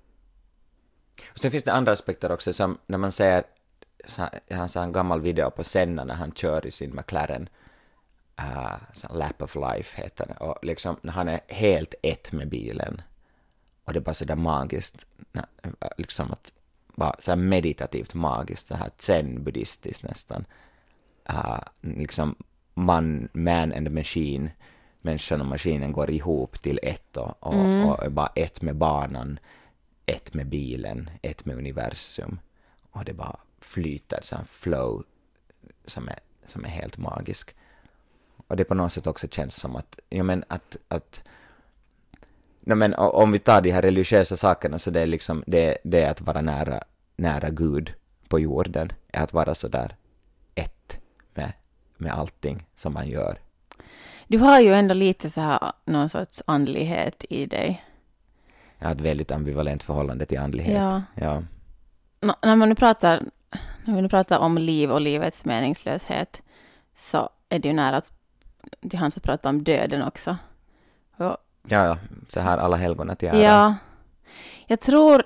Och 1.33 1.39
sen 1.39 1.51
finns 1.51 1.65
det 1.65 1.73
andra 1.73 1.93
aspekter 1.93 2.33
också, 2.33 2.53
som 2.53 2.79
när 2.87 2.99
man 2.99 3.13
ser, 3.13 3.45
jag 4.49 4.57
har 4.57 4.83
en 4.83 4.93
gammal 4.93 5.21
video 5.21 5.51
på 5.51 5.65
Senna 5.65 6.05
när 6.05 6.15
han 6.15 6.33
kör 6.33 6.67
i 6.67 6.71
sin 6.71 6.95
McLaren, 6.97 7.49
uh, 8.41 8.77
Lap 9.17 9.43
of 9.43 9.55
Life 9.57 10.03
heter 10.03 10.27
det, 10.27 10.35
och 10.45 10.65
liksom 10.65 10.97
när 11.03 11.13
han 11.13 11.29
är 11.29 11.41
helt 11.49 11.95
ett 12.03 12.33
med 12.33 12.49
bilen, 12.49 13.03
och 13.85 13.93
det 13.93 13.99
är 13.99 14.01
bara 14.01 14.15
sådär 14.15 14.37
magiskt, 14.37 15.07
liksom 15.97 16.33
att, 16.33 16.53
bara 16.95 17.17
så 17.19 17.37
meditativt 17.37 18.15
magiskt, 18.15 18.67
så 18.67 18.75
här 18.75 18.91
zen-buddhistiskt 18.99 20.03
nästan, 20.03 20.45
uh, 21.31 21.61
liksom 21.81 22.35
man, 22.75 23.29
man 23.33 23.73
and 23.73 23.91
machine, 23.91 24.51
människan 25.01 25.41
och 25.41 25.47
maskinen 25.47 25.93
går 25.93 26.11
ihop 26.11 26.63
till 26.63 26.81
ett 26.83 27.17
och, 27.17 27.47
och, 27.47 27.89
och 27.89 28.05
är 28.05 28.11
bara 28.11 28.33
ett 28.35 28.63
med 28.63 28.77
banan, 28.77 29.39
ett 30.07 30.35
med 30.35 30.47
bilen, 30.47 31.11
ett 31.23 31.45
med 31.45 31.57
universum. 31.57 32.39
Och 32.91 33.05
det 33.05 33.15
bara 33.15 33.37
flyter, 33.59 34.21
så 34.23 34.37
här 34.37 34.45
flow 34.45 35.05
som 35.87 36.09
är, 36.09 36.19
som 36.47 36.65
är 36.65 36.69
helt 36.69 36.99
magisk. 36.99 37.55
Och 38.47 38.57
det 38.57 38.65
på 38.65 38.75
något 38.75 38.93
sätt 38.93 39.07
också 39.07 39.29
känns 39.29 39.57
som 39.57 39.77
att, 39.77 40.01
ja 40.09 40.23
men 40.23 40.45
att, 40.49 40.77
att 40.89 41.25
No, 42.67 42.75
men 42.75 42.95
om 42.95 43.33
vi 43.33 43.39
tar 43.39 43.61
de 43.61 43.71
här 43.71 43.83
religiösa 43.83 44.37
sakerna 44.37 44.79
så 44.79 44.91
det 44.91 45.01
är 45.01 45.07
liksom, 45.07 45.45
det, 45.47 45.79
det 45.85 46.03
är 46.03 46.11
att 46.11 46.21
vara 46.21 46.41
nära, 46.41 46.83
nära 47.17 47.51
Gud 47.51 47.93
på 48.29 48.41
jorden, 48.41 48.93
är 49.13 49.23
att 49.23 49.33
vara 49.33 49.55
så 49.55 49.69
där 49.69 49.97
ett 50.55 51.01
med, 51.35 51.53
med 51.97 52.13
allting 52.13 52.67
som 52.75 52.93
man 52.93 53.09
gör. 53.09 53.39
Du 54.27 54.39
har 54.39 54.61
ju 54.61 54.73
ändå 54.73 54.95
lite 54.95 55.31
så 55.31 55.41
här 55.41 55.73
någon 55.85 56.09
sorts 56.09 56.43
andlighet 56.47 57.25
i 57.29 57.47
dig. 57.47 57.85
Jag 58.79 58.87
har 58.87 58.95
ett 58.95 59.01
väldigt 59.01 59.31
ambivalent 59.31 59.83
förhållande 59.83 60.27
till 60.27 60.39
andlighet. 60.39 60.77
Ja. 60.77 61.03
Ja. 61.15 61.43
Nå- 62.21 62.37
när 62.43 62.57
man 62.57 62.69
nu 62.69 62.75
pratar, 62.75 63.25
när 63.85 63.95
vi 63.95 64.03
nu 64.03 64.09
pratar 64.09 64.39
om 64.39 64.59
liv 64.59 64.93
och 64.93 65.01
livets 65.01 65.45
meningslöshet 65.45 66.43
så 66.97 67.31
är 67.49 67.59
det 67.59 67.69
ju 67.69 67.75
nära 67.75 67.97
att, 67.97 68.13
till 68.91 68.99
hans 68.99 69.17
att 69.17 69.23
prata 69.23 69.49
om 69.49 69.65
döden 69.65 70.03
också. 70.03 70.37
Och, 71.17 71.37
Ja, 71.69 71.85
ja, 71.87 71.99
så 72.29 72.41
här 72.41 72.59
alla 72.59 72.77
helgona 72.77 73.15
till 73.15 73.29
ära. 73.29 73.39
ja, 73.43 73.75
jag 74.67 74.81
tror, 74.81 75.23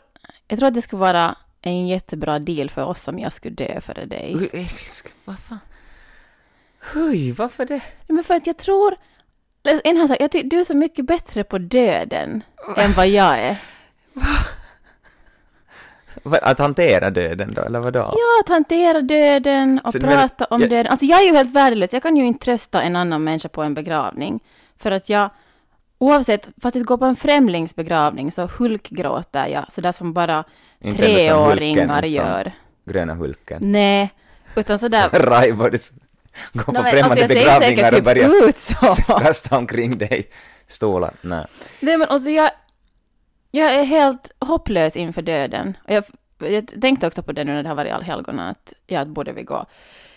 jag 0.49 0.59
tror 0.59 0.68
att 0.68 0.75
det 0.75 0.83
skulle 0.83 1.00
vara 1.00 1.37
en 1.62 1.87
jättebra 1.88 2.38
deal 2.38 2.71
för 2.71 2.85
oss 2.85 3.09
om 3.09 3.18
jag 3.18 3.33
skulle 3.33 3.54
dö 3.54 3.80
före 3.80 4.04
dig. 4.07 4.37
Oj, 4.37 4.50
älskling, 4.52 5.14
varför? 5.25 5.59
Oj, 6.97 7.33
varför 7.33 7.64
det? 7.66 7.80
Men 8.09 8.25
för 8.25 8.35
att 8.35 8.47
jag 8.47 8.57
tror, 8.57 8.97
en 9.85 9.97
här 9.97 10.07
sak, 10.09 10.16
jag 10.21 10.30
tycker 10.33 10.49
du 10.49 10.61
är 10.61 10.64
så 10.64 10.76
mycket 10.76 11.07
bättre 11.07 11.45
på 11.45 11.59
döden 11.59 12.42
än 12.76 12.92
vad 12.92 13.09
jag 13.09 13.38
är. 13.38 13.57
Va- 16.23 16.38
Att 16.42 16.59
hantera 16.59 17.11
döden 17.11 17.54
då, 17.54 17.62
eller 17.62 17.80
vadå? 17.80 17.99
Ja, 17.99 18.40
att 18.45 18.49
hantera 18.49 19.00
döden 19.00 19.80
och 19.85 19.92
Så 19.92 20.00
prata 20.00 20.45
om 20.45 20.61
jag- 20.61 20.71
döden. 20.71 20.87
Alltså 20.92 21.07
jag 21.07 21.21
är 21.23 21.25
ju 21.26 21.33
helt 21.37 21.54
värdelös. 21.54 21.92
Jag 21.92 22.02
kan 22.02 22.16
ju 22.16 22.26
inte 22.26 22.45
trösta 22.45 22.83
en 22.83 22.97
annan 22.97 23.25
människa 23.25 23.49
på 23.49 23.62
en 23.62 23.75
begravning. 23.75 24.40
För 24.76 24.90
att 24.90 25.09
jag, 25.09 25.30
oavsett, 25.98 26.48
fast 26.62 26.76
jag 26.76 26.84
går 26.84 26.96
på 26.96 27.04
en 27.04 27.16
främlingsbegravning 27.16 28.32
så 28.32 28.46
hulkgråter 28.46 29.46
jag, 29.46 29.72
sådär 29.72 29.92
som 29.92 30.12
bara 30.12 30.44
Inte 30.80 30.98
treåringar 30.98 32.02
som 32.02 32.10
gör. 32.10 32.52
Gröna 32.84 33.14
Hulken. 33.14 33.58
Nej, 33.72 34.10
utan 34.54 34.78
sådär... 34.78 35.08
Raivo, 35.12 35.68
du 35.68 35.78
går 36.52 36.62
på 36.62 36.72
Nej, 36.72 36.82
men 36.82 36.92
främmande 36.92 37.22
alltså 37.22 37.36
jag 37.36 37.60
begravningar 37.60 37.88
och 37.88 37.94
typ 37.94 38.04
börjar 38.04 38.48
ut 38.48 38.58
så. 38.58 38.74
kasta 39.18 39.58
omkring 39.58 39.98
dig 39.98 40.30
stolar. 40.66 41.14
Nej. 41.20 41.46
Nej 41.80 41.98
men 41.98 42.08
alltså 42.08 42.30
jag, 42.30 42.50
jag 43.50 43.74
är 43.74 43.84
helt 43.84 44.30
hopplös 44.40 44.96
inför 44.96 45.22
döden. 45.22 45.76
Och 45.84 45.94
jag, 45.94 46.04
jag 46.38 46.80
tänkte 46.80 47.06
också 47.06 47.22
på 47.22 47.32
det 47.32 47.44
nu 47.44 47.52
när 47.52 47.62
det 47.62 47.68
har 47.68 47.76
varit 47.76 47.92
allhelgona, 47.92 48.50
att 48.50 48.72
ja, 48.86 49.04
borde 49.04 49.32
vi 49.32 49.42
gå. 49.42 49.66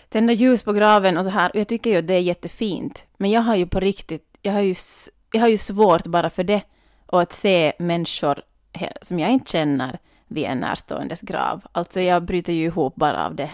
Tända 0.08 0.32
ljus 0.32 0.62
på 0.62 0.72
graven 0.72 1.18
och 1.18 1.24
så 1.24 1.30
här. 1.30 1.50
Och 1.50 1.56
jag 1.56 1.68
tycker 1.68 1.90
ju 1.90 1.96
att 1.96 2.06
det 2.06 2.14
är 2.14 2.20
jättefint. 2.20 3.04
Men 3.16 3.30
jag 3.30 3.40
har 3.40 3.56
ju 3.56 3.66
på 3.66 3.80
riktigt, 3.80 4.24
jag 4.42 4.52
har 4.52 4.60
ju, 4.60 4.74
jag 5.32 5.40
har 5.40 5.48
ju 5.48 5.58
svårt 5.58 6.06
bara 6.06 6.30
för 6.30 6.44
det. 6.44 6.62
Och 7.06 7.22
att 7.22 7.32
se 7.32 7.72
människor 7.78 8.42
som 9.02 9.18
jag 9.18 9.30
inte 9.30 9.50
känner 9.50 9.98
vid 10.26 10.44
en 10.44 10.58
närståendes 10.58 11.20
grav. 11.20 11.66
Alltså 11.72 12.00
jag 12.00 12.22
bryter 12.22 12.52
ju 12.52 12.64
ihop 12.64 12.94
bara 12.94 13.26
av 13.26 13.34
det. 13.34 13.50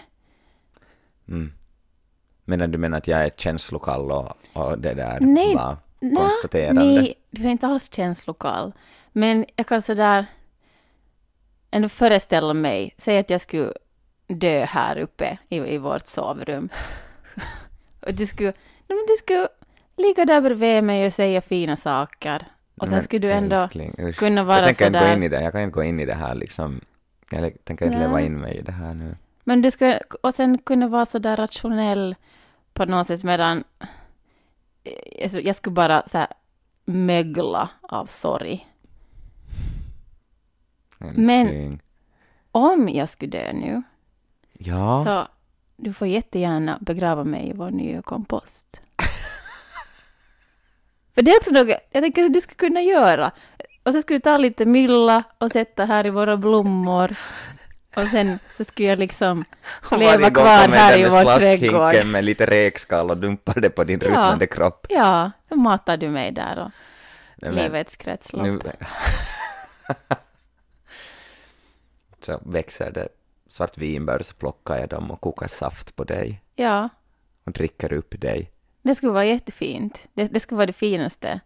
Mm. 1.29 1.53
Men 2.45 2.71
du 2.71 2.79
menar 2.79 2.99
att 2.99 3.09
jag 3.09 3.25
är 3.25 3.31
känslokall 3.37 4.11
och, 4.11 4.37
och 4.53 4.79
det 4.79 4.95
där 4.95 5.19
Nej, 5.21 5.55
var 5.55 5.77
konstaterande? 6.17 6.85
Nej, 6.85 7.15
du 7.31 7.45
är 7.45 7.49
inte 7.51 7.67
alls 7.67 7.93
känslokall. 7.93 8.73
Men 9.13 9.47
jag 9.57 9.67
kan 9.67 9.83
sådär 9.83 10.27
ändå 11.71 11.89
föreställa 11.89 12.55
mig, 12.55 12.95
säg 12.97 13.19
att 13.19 13.31
jag 13.31 13.41
skulle 13.41 13.73
dö 14.27 14.65
här 14.65 14.99
uppe 14.99 15.39
i, 15.49 15.57
i 15.57 15.79
vårt 15.79 16.07
sovrum. 16.07 16.69
och 18.07 18.15
du 18.15 18.27
skulle, 18.27 18.53
nej, 18.87 18.99
men 18.99 19.07
du 19.09 19.17
skulle 19.19 19.49
ligga 19.99 20.25
där 20.25 20.41
bredvid 20.41 20.85
mig 20.85 21.07
och 21.07 21.13
säga 21.13 21.41
fina 21.41 21.77
saker. 21.77 22.47
Och 22.77 22.89
sen 22.89 22.95
Men 22.95 23.03
skulle 23.03 23.27
du 23.29 23.33
ändå 23.33 23.57
älskling, 23.57 24.13
kunna 24.17 24.41
Jag 24.41 24.45
vara 24.45 24.65
tänker 24.67 24.87
inte 24.87 24.99
gå 24.99 25.05
sådär. 25.05 25.17
in 25.17 25.23
i 25.23 25.29
det, 25.29 25.43
jag 25.43 25.53
kan 25.53 25.63
inte 25.63 25.75
gå 25.75 25.83
in 25.83 26.01
i 26.01 26.05
det 26.07 26.15
här 26.15 26.35
liksom. 26.35 26.81
Jag 27.31 27.65
tänker 27.65 27.87
inte 27.87 27.99
Nej. 27.99 28.07
leva 28.07 28.21
in 28.21 28.41
mig 28.41 28.57
i 28.57 28.63
det 28.63 28.73
här 28.73 28.95
nu. 28.95 29.17
Men 29.45 29.63
du 29.63 29.71
skulle, 29.71 30.01
och 30.23 30.35
sen 30.35 30.59
kunna 30.59 30.89
vara 30.89 31.07
sådär 31.07 31.37
rationell 31.37 32.15
på 32.73 32.85
något 32.85 33.07
sätt 33.07 33.25
medan 33.25 33.65
jag, 35.19 35.45
jag 35.45 35.57
skulle 35.57 35.75
bara 35.75 36.03
så 36.11 36.19
här 36.19 36.29
mögla 36.85 37.69
av 37.83 38.07
sorg. 38.07 38.67
Men-. 40.99 41.81
Om 42.53 42.89
jag 42.89 43.09
skulle 43.09 43.31
dö 43.39 43.53
nu, 43.53 43.83
Ja, 44.53 45.05
så 45.05 45.29
du 45.77 45.93
får 45.93 46.07
jättegärna 46.09 46.79
begrava 46.81 47.25
mig 47.25 47.49
i 47.49 47.53
vår 47.53 47.71
nya 47.71 48.03
kompost. 48.03 48.81
För 51.19 51.23
det 51.23 51.31
är 51.31 51.37
också 51.37 51.51
något 51.51 51.69
jag 51.91 52.03
tänker 52.03 52.25
att 52.25 52.33
du 52.33 52.41
skulle 52.41 52.57
kunna 52.57 52.83
göra. 52.83 53.31
Och 53.83 53.93
så 53.93 54.03
skulle 54.03 54.19
du 54.19 54.23
ta 54.23 54.37
lite 54.37 54.65
mylla 54.65 55.23
och 55.39 55.51
sätta 55.51 55.85
här 55.85 56.07
i 56.07 56.11
våra 56.11 56.37
blommor. 56.37 57.11
Och 57.97 58.03
sen 58.07 58.39
så 58.57 58.65
skulle 58.65 58.89
jag 58.89 58.99
liksom 58.99 59.45
leva 59.91 60.31
kvar 60.31 60.69
här 60.69 60.99
i 60.99 61.03
vår 61.05 61.39
trädgård. 61.39 62.07
med 62.07 62.25
lite 62.25 62.47
räkskal 62.47 63.11
och 63.11 63.21
dumpar 63.21 63.61
det 63.61 63.71
på 63.71 63.85
din 63.85 64.01
Ja. 64.03 64.09
ruttnande 64.09 64.47
kropp. 64.47 64.87
Ja, 64.89 65.31
då 65.49 65.57
matar 65.57 65.97
du 65.97 66.09
mig 66.09 66.33
där 66.33 66.59
och 66.59 66.71
Nej, 67.37 67.53
men 67.53 67.55
livets 67.65 67.97
kretslopp. 67.97 68.43
nu... 68.43 68.61
så 72.21 72.41
växer 72.45 72.91
det 72.91 73.09
svartvinbär 73.49 74.23
så 74.23 74.35
plockar 74.35 74.77
jag 74.79 74.89
dem 74.89 75.11
och 75.11 75.21
kokar 75.21 75.49
saft 75.49 75.97
på 75.97 76.05
dig 76.05 76.43
Ja, 76.57 76.89
och 77.45 77.53
dricker 77.53 77.93
upp 77.93 78.21
dig. 78.21 78.51
Det 78.89 78.95
skulle 78.95 79.13
vara 79.13 79.25
jättefint. 79.25 80.07
Det, 80.15 80.25
det 80.25 80.41
skulle 80.41 80.57
vara 80.57 80.67
det 80.67 80.73
finaste, 80.73 81.41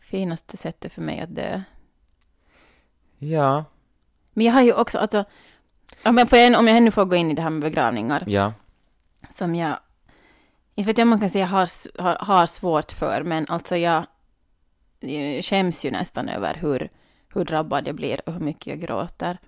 finaste 0.00 0.56
sättet 0.56 0.92
för 0.92 1.02
mig 1.02 1.20
att 1.20 1.34
dö. 1.34 1.62
Ja, 3.18 3.64
Men 4.32 4.46
jag 4.46 4.52
har 4.52 4.62
ju 4.62 4.72
också, 4.72 4.98
alltså, 4.98 5.24
om 6.04 6.18
jag, 6.18 6.30
får 6.30 6.56
om 6.56 6.68
jag 6.68 6.76
ännu 6.76 6.90
får 6.90 7.04
gå 7.04 7.16
in 7.16 7.30
i 7.30 7.34
det 7.34 7.42
här 7.42 7.50
med 7.50 7.62
begravningar, 7.62 8.24
ja. 8.26 8.52
som 9.30 9.54
jag, 9.54 9.78
inte 10.74 10.86
vet 10.86 10.98
jag 10.98 11.04
om 11.04 11.08
man 11.08 11.20
kan 11.20 11.30
säga 11.30 11.46
har, 11.46 11.68
har, 12.02 12.16
har 12.20 12.46
svårt 12.46 12.92
för, 12.92 13.22
men 13.22 13.46
alltså 13.48 13.76
jag, 13.76 14.06
jag 15.00 15.44
skäms 15.44 15.84
ju 15.84 15.90
nästan 15.90 16.28
över 16.28 16.54
hur, 16.54 16.90
hur 17.34 17.44
drabbad 17.44 17.88
jag 17.88 17.94
blir 17.94 18.20
och 18.26 18.32
hur 18.32 18.40
mycket 18.40 18.66
jag 18.66 18.80
gråter. 18.80 19.38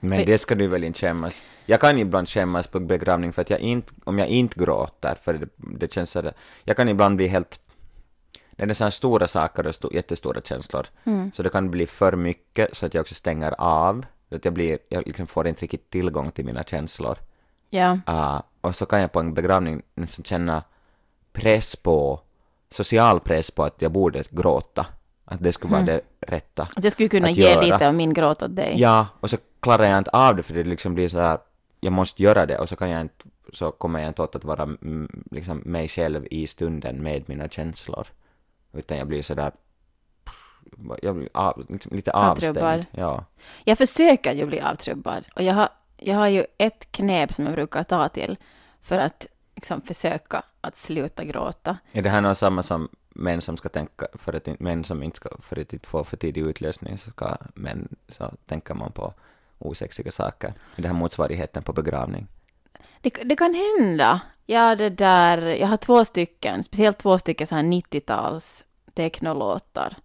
Men 0.00 0.26
det 0.26 0.38
ska 0.38 0.54
du 0.54 0.66
väl 0.66 0.84
inte 0.84 0.98
skämmas. 0.98 1.42
Jag 1.66 1.80
kan 1.80 1.98
ibland 1.98 2.28
skämmas 2.28 2.66
på 2.66 2.80
begravning 2.80 3.32
för 3.32 3.42
att 3.42 3.50
jag 3.50 3.60
inte, 3.60 3.92
om 4.04 4.18
jag 4.18 4.28
inte 4.28 4.60
gråter, 4.60 5.14
för 5.22 5.34
det, 5.34 5.48
det 5.56 5.92
känns 5.92 6.10
så 6.10 6.22
där, 6.22 6.32
jag 6.64 6.76
kan 6.76 6.88
ibland 6.88 7.16
bli 7.16 7.26
helt, 7.28 7.60
det 8.56 8.62
är 8.64 8.74
så 8.74 8.84
här 8.84 8.90
stora 8.90 9.28
saker 9.28 9.66
och 9.66 9.74
sto, 9.74 9.92
jättestora 9.92 10.40
känslor, 10.40 10.86
Mm. 11.04 11.32
så 11.34 11.42
det 11.42 11.48
kan 11.48 11.70
bli 11.70 11.86
för 11.86 12.16
mycket 12.16 12.76
så 12.76 12.86
att 12.86 12.94
jag 12.94 13.00
också 13.00 13.14
stänger 13.14 13.54
av, 13.58 14.06
så 14.28 14.34
att 14.36 14.44
jag 14.44 14.54
blir, 14.54 14.78
jag 14.88 15.06
liksom 15.06 15.26
får 15.26 15.48
inte 15.48 15.62
riktigt 15.62 15.90
tillgång 15.90 16.30
till 16.30 16.44
mina 16.44 16.62
känslor. 16.62 17.18
Ja, 17.70 17.98
Ah, 18.06 18.42
och 18.60 18.76
så 18.76 18.86
kan 18.86 19.00
jag 19.00 19.12
på 19.12 19.20
en 19.20 19.34
begravning 19.34 19.82
nästan 19.94 20.24
känna 20.24 20.62
press 21.32 21.76
på, 21.76 22.20
social 22.70 23.20
press 23.20 23.50
på 23.50 23.64
att 23.64 23.82
jag 23.82 23.92
borde 23.92 24.24
gråta, 24.30 24.86
att 25.30 25.42
det 25.42 25.52
skulle 25.52 25.72
vara 25.72 25.82
det 25.82 26.00
rätta. 26.20 26.62
att 26.76 26.84
jag 26.84 26.92
skulle 26.92 27.08
kunna 27.08 27.30
ge 27.30 27.50
göra. 27.50 27.60
lite 27.60 27.88
av 27.88 27.94
min 27.94 28.14
gråt 28.14 28.42
åt 28.42 28.56
dig. 28.56 28.74
Ja, 28.76 29.06
och 29.20 29.30
så 29.30 29.36
klarar 29.60 29.84
jag 29.84 29.98
inte 29.98 30.10
av 30.10 30.36
det 30.36 30.42
för 30.42 30.54
det 30.54 30.64
liksom 30.64 30.94
blir 30.94 31.08
så 31.08 31.20
här, 31.20 31.38
jag 31.80 31.92
måste 31.92 32.22
göra 32.22 32.46
det 32.46 32.58
och 32.58 32.68
så 32.68 32.76
kan 32.76 32.90
jag 32.90 33.00
inte, 33.00 33.24
så 33.52 33.70
kommer 33.70 33.98
jag 34.00 34.08
inte 34.08 34.22
åt 34.22 34.36
att 34.36 34.44
vara 34.44 34.62
mm, 34.62 35.24
liksom 35.30 35.58
mig 35.58 35.88
själv 35.88 36.26
i 36.30 36.46
stunden 36.46 37.02
med 37.02 37.28
mina 37.28 37.48
känslor. 37.48 38.06
Utan 38.72 38.98
jag 38.98 39.06
blir 39.06 39.22
så 39.22 39.34
där 39.34 39.52
jag 41.02 41.16
blir 41.16 41.28
av, 41.34 41.64
liksom 41.68 41.96
lite 41.96 42.12
Avtrubbad. 42.12 42.62
avstängd. 42.64 42.86
Ja. 42.90 43.24
Jag 43.64 43.78
försöker 43.78 44.32
ju 44.32 44.46
bli 44.46 44.60
avtrubbad. 44.60 45.24
Och 45.36 45.42
jag 45.42 45.54
har, 45.54 45.68
jag 45.96 46.14
har 46.16 46.28
ju 46.28 46.46
ett 46.58 46.92
knep 46.92 47.32
som 47.32 47.44
jag 47.44 47.54
brukar 47.54 47.84
ta 47.84 48.08
till 48.08 48.36
för 48.82 48.98
att 48.98 49.26
liksom, 49.54 49.80
försöka 49.80 50.42
att 50.60 50.76
sluta 50.76 51.24
gråta. 51.24 51.78
Är 51.92 52.02
det 52.02 52.10
här 52.10 52.20
något 52.20 52.38
samma 52.38 52.62
som 52.62 52.88
män 53.18 53.40
som 53.40 53.56
ska 53.56 53.68
tänka, 53.68 54.06
för 54.14 54.32
att, 54.32 54.60
män 54.60 54.84
som 54.84 55.02
inte 55.02 55.16
ska, 55.16 55.28
för 55.38 55.60
att 55.60 55.72
inte 55.72 55.88
få 55.88 56.04
för 56.04 56.16
tidig 56.16 56.40
utlösning, 56.40 56.98
så 56.98 57.10
ska 57.10 57.36
män, 57.54 57.88
så 58.08 58.32
tänker 58.46 58.74
man 58.74 58.92
på 58.92 59.14
osexiga 59.58 60.12
saker. 60.12 60.54
Det 60.76 60.86
här 60.88 60.94
motsvarigheten 60.94 61.62
på 61.62 61.72
begravning? 61.72 62.26
Det, 63.00 63.10
det 63.24 63.36
kan 63.36 63.54
hända. 63.54 64.20
Ja, 64.46 64.76
det 64.76 64.90
där, 64.90 65.42
jag 65.42 65.66
har 65.66 65.76
två 65.76 66.04
stycken, 66.04 66.62
speciellt 66.62 66.98
två 66.98 67.18
stycken 67.18 67.46
så 67.46 67.54
här 67.54 67.62
90-tals 67.62 68.64
technolåtar 68.94 69.96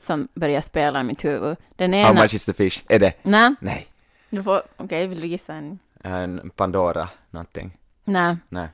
som 0.00 0.28
börjar 0.34 0.60
spela 0.60 1.00
i 1.00 1.04
mitt 1.04 1.24
huvud. 1.24 1.56
Den 1.76 1.92
How 1.92 2.00
ena... 2.00 2.22
much 2.22 2.34
is 2.34 2.44
the 2.44 2.52
fish? 2.52 2.82
Är 2.88 2.98
det? 2.98 3.12
Nej, 3.22 3.54
Nej. 3.60 3.86
du 4.30 4.42
får... 4.42 4.62
Okej, 4.76 5.06
vill 5.06 5.20
du 5.20 5.26
gissa 5.26 5.54
en? 5.54 5.78
En 6.02 6.50
Pandora 6.56 7.08
någonting? 7.30 7.78
Nej. 8.04 8.36
Nej. 8.48 8.68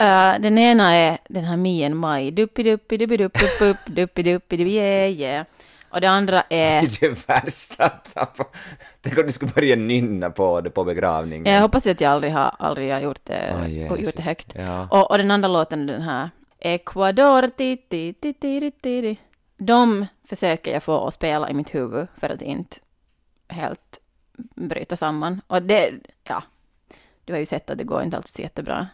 Uh, 0.00 0.40
den 0.40 0.58
ena 0.58 0.94
är 0.94 1.18
den 1.28 1.44
här 1.44 1.56
Mien 1.56 1.96
Maj. 1.96 2.30
Duppi 2.30 2.62
duppi 2.62 2.96
duppi 2.96 3.16
duppi 3.16 3.40
duppi 3.58 3.92
duppi 3.92 4.22
duppi 4.22 4.56
duppi 4.56 4.72
yeah, 4.72 5.10
yeah. 5.10 5.46
Och 5.90 6.00
det 6.00 6.10
andra 6.10 6.42
är... 6.48 6.82
Det 7.00 7.02
är 7.02 7.08
det 7.10 7.28
värsta 7.28 7.84
att 7.84 8.14
tappa. 8.14 8.44
Tänk 9.00 9.18
om 9.18 9.26
du 9.26 9.32
skulle 9.32 9.52
börja 9.52 9.76
nynna 9.76 10.30
på 10.30 10.60
det 10.60 10.70
på 10.70 10.84
begravningen. 10.84 11.54
Jag 11.54 11.60
hoppas 11.60 11.86
att 11.86 12.00
jag 12.00 12.12
aldrig 12.12 12.32
har, 12.32 12.54
aldrig 12.58 12.92
har 12.92 13.00
gjort, 13.00 13.24
det, 13.24 13.54
oh, 13.90 14.02
gjort 14.02 14.16
det 14.16 14.22
högt. 14.22 14.54
Ja. 14.54 14.88
Och, 14.90 15.10
och 15.10 15.18
den 15.18 15.30
andra 15.30 15.48
låten 15.48 15.88
är 15.88 15.92
den 15.92 16.02
här. 16.02 16.30
Ecuador, 16.58 17.48
ti, 17.48 17.76
ti, 17.76 18.12
ti, 18.12 18.32
ti, 18.32 18.60
ti, 18.60 18.70
ti. 18.70 19.18
De 19.56 20.06
försöker 20.24 20.72
jag 20.72 20.82
få 20.82 21.06
att 21.06 21.14
spela 21.14 21.50
i 21.50 21.54
mitt 21.54 21.74
huvud 21.74 22.06
för 22.16 22.30
att 22.30 22.42
inte 22.42 22.76
helt 23.48 24.00
bryta 24.56 24.96
samman. 24.96 25.40
Och 25.46 25.62
det, 25.62 25.92
ja, 26.24 26.42
du 27.24 27.32
har 27.32 27.40
ju 27.40 27.46
sett 27.46 27.70
att 27.70 27.78
det 27.78 27.84
går 27.84 28.02
inte 28.02 28.16
alltid 28.16 28.32
så 28.32 28.42
jättebra. 28.42 28.88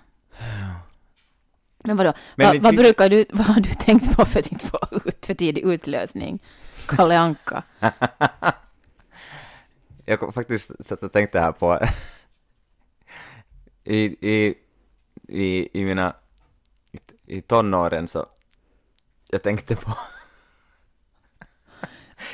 Men 1.87 1.97
vadå, 1.97 2.13
Men 2.35 2.47
Va, 2.47 2.53
vad 2.63 2.73
finns- 2.73 2.83
brukar 2.83 3.09
du, 3.09 3.25
vad 3.33 3.47
har 3.47 3.61
du 3.61 3.75
tänkt 3.75 4.17
på 4.17 4.25
för 4.25 4.41
att 4.41 4.53
inte 4.53 4.67
få 4.67 4.79
ut 5.05 5.27
för 5.27 5.35
tidig 5.35 5.63
utlösning? 5.65 6.39
Kalle 6.87 7.19
Anka. 7.19 7.63
Jag 10.05 10.21
kom 10.21 10.33
faktiskt 10.33 10.87
satt 10.87 11.03
och 11.03 11.13
tänkte 11.13 11.41
här 11.41 11.53
på 11.53 11.81
i, 13.85 13.97
i, 14.31 14.55
i, 15.29 15.81
i 15.81 15.85
mina 15.85 16.15
i 17.27 17.41
tonåren 17.41 18.09
så 18.09 18.27
jag 19.31 19.43
tänkte 19.43 19.77
på 19.77 19.93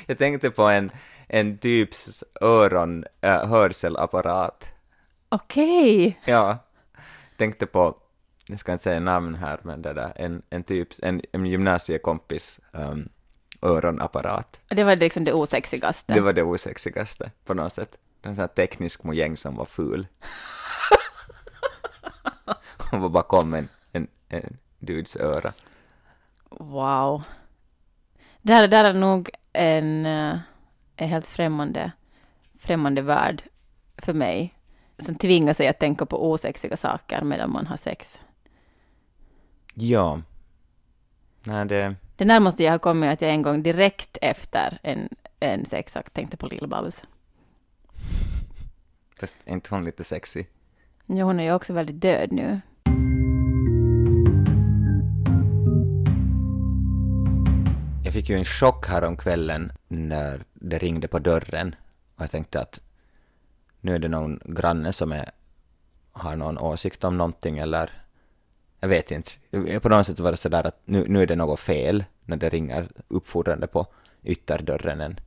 jag 0.06 0.18
tänkte 0.18 0.50
på 0.50 0.62
en, 0.68 0.90
en 1.28 1.58
typs 1.58 2.24
öron 2.40 3.04
äh, 3.20 3.46
hörselapparat 3.48 4.70
Okej. 5.28 6.20
ja 6.24 6.58
tänkte 7.36 7.66
på 7.66 7.96
jag 8.46 8.58
ska 8.58 8.72
inte 8.72 8.84
säga 8.84 9.00
namn 9.00 9.34
här 9.34 9.58
men 9.62 9.82
det 9.82 9.92
där 9.92 10.12
en, 10.16 10.42
en 10.50 10.62
typ 10.64 10.88
en, 11.02 11.22
en 11.32 11.46
gymnasiekompis 11.46 12.60
um, 12.72 13.08
öronapparat 13.62 14.60
Det 14.68 14.84
var 14.84 14.96
liksom 14.96 15.24
det 15.24 15.32
osexigaste. 15.32 16.12
det 16.12 16.20
var 16.20 16.32
det 16.32 16.42
osexigaste 16.42 17.30
på 17.44 17.54
något 17.54 17.72
sätt. 17.72 17.96
En 18.22 18.34
sån 18.34 18.42
här 18.42 18.48
teknisk 18.48 19.04
mojäng 19.04 19.36
som 19.36 19.56
var 19.56 19.64
ful. 19.64 20.06
Hon 22.90 23.00
var 23.00 23.08
bakom 23.08 23.54
en, 23.54 23.68
en, 23.92 24.08
en 24.28 24.58
dudes 24.78 25.16
öra. 25.16 25.52
Wow. 26.48 27.22
Det 28.42 28.52
här, 28.54 28.68
det 28.68 28.76
här 28.76 28.84
är 28.84 28.94
nog 28.94 29.30
en, 29.52 30.06
eh, 30.06 30.38
en 30.96 31.08
helt 31.08 31.26
främmande, 31.26 31.92
främmande 32.58 33.02
värld 33.02 33.42
för 33.96 34.14
mig. 34.14 34.54
Som 34.98 35.14
tvingar 35.14 35.52
sig 35.52 35.68
att 35.68 35.78
tänka 35.78 36.06
på 36.06 36.30
osexiga 36.30 36.76
saker 36.76 37.22
medan 37.22 37.52
man 37.52 37.66
har 37.66 37.76
sex. 37.76 38.20
Ja. 39.74 40.22
Nej, 41.44 41.66
det... 41.66 41.94
Det 42.16 42.24
närmaste 42.24 42.62
jag 42.62 42.72
har 42.72 42.78
kommit 42.78 43.08
är 43.08 43.12
att 43.12 43.22
jag 43.22 43.30
en 43.30 43.42
gång 43.42 43.62
direkt 43.62 44.18
efter 44.22 44.78
en, 44.82 45.08
en 45.40 45.64
sexakt 45.64 46.14
tänkte 46.14 46.36
på 46.36 46.48
Lill-Babs. 46.48 47.02
Fast 49.20 49.36
är 49.44 49.52
inte 49.52 49.74
hon 49.74 49.84
lite 49.84 50.04
sexy? 50.04 50.44
Ja, 51.06 51.24
hon 51.24 51.40
är 51.40 51.44
ju 51.44 51.52
också 51.52 51.72
väldigt 51.72 52.00
död 52.00 52.32
nu. 52.32 52.60
Jag 58.04 58.12
fick 58.12 58.28
ju 58.28 58.36
en 58.36 58.44
chock 58.44 58.86
här 58.88 59.04
om 59.04 59.16
kvällen 59.16 59.72
när 59.88 60.44
det 60.54 60.78
ringde 60.78 61.08
på 61.08 61.18
dörren. 61.18 61.74
Och 62.16 62.22
jag 62.22 62.30
tänkte 62.30 62.60
att 62.60 62.80
nu 63.80 63.94
är 63.94 63.98
det 63.98 64.08
någon 64.08 64.40
granne 64.44 64.92
som 64.92 65.12
är, 65.12 65.30
har 66.12 66.36
någon 66.36 66.58
åsikt 66.58 67.04
om 67.04 67.16
någonting 67.18 67.58
eller 67.58 67.90
jag 68.82 68.88
vet 68.88 69.10
inte. 69.10 69.30
På 69.80 69.88
något 69.88 70.06
sätt 70.06 70.20
var 70.20 70.30
det 70.30 70.36
sådär 70.36 70.66
att 70.66 70.80
nu, 70.84 71.04
nu 71.08 71.22
är 71.22 71.26
det 71.26 71.36
något 71.36 71.60
fel 71.60 72.04
när 72.24 72.36
det 72.36 72.48
ringer 72.48 72.88
uppfordrande 73.08 73.66
på 73.66 73.86
ytterdörren 74.24 75.00
en, 75.00 75.20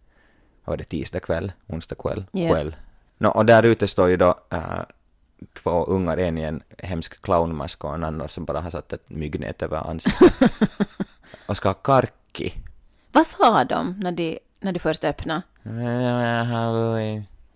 vad 0.65 0.73
var 0.73 0.77
det, 0.77 0.83
tisdag 0.83 1.19
kväll, 1.19 1.51
onsdag 1.67 1.95
kväll, 1.95 2.25
Ja. 2.31 2.49
kväll. 2.49 2.75
Nå, 3.17 3.29
och 3.29 3.45
där 3.45 3.63
ute 3.63 3.87
står 3.87 4.09
ju 4.09 4.17
då 4.17 4.35
äh, 4.51 4.59
två 5.53 5.85
ungar, 5.85 6.17
en 6.17 6.37
i 6.37 6.41
en 6.41 6.63
hemsk 6.77 7.21
clownmask 7.21 7.83
och 7.83 7.93
en 7.95 8.03
annan 8.03 8.29
som 8.29 8.45
bara 8.45 8.61
har 8.61 8.69
satt 8.69 8.93
ett 8.93 9.09
myggnät 9.09 9.61
över 9.61 9.77
ansiktet. 9.89 10.33
och 11.45 11.57
ska 11.57 11.69
ha 11.69 11.73
karki. 11.73 12.53
Vad 13.11 13.27
sa 13.27 13.63
de 13.63 13.99
när, 13.99 14.11
de, 14.11 14.39
när 14.59 14.71
du 14.71 14.79
först 14.79 15.03
öppnade? 15.03 15.41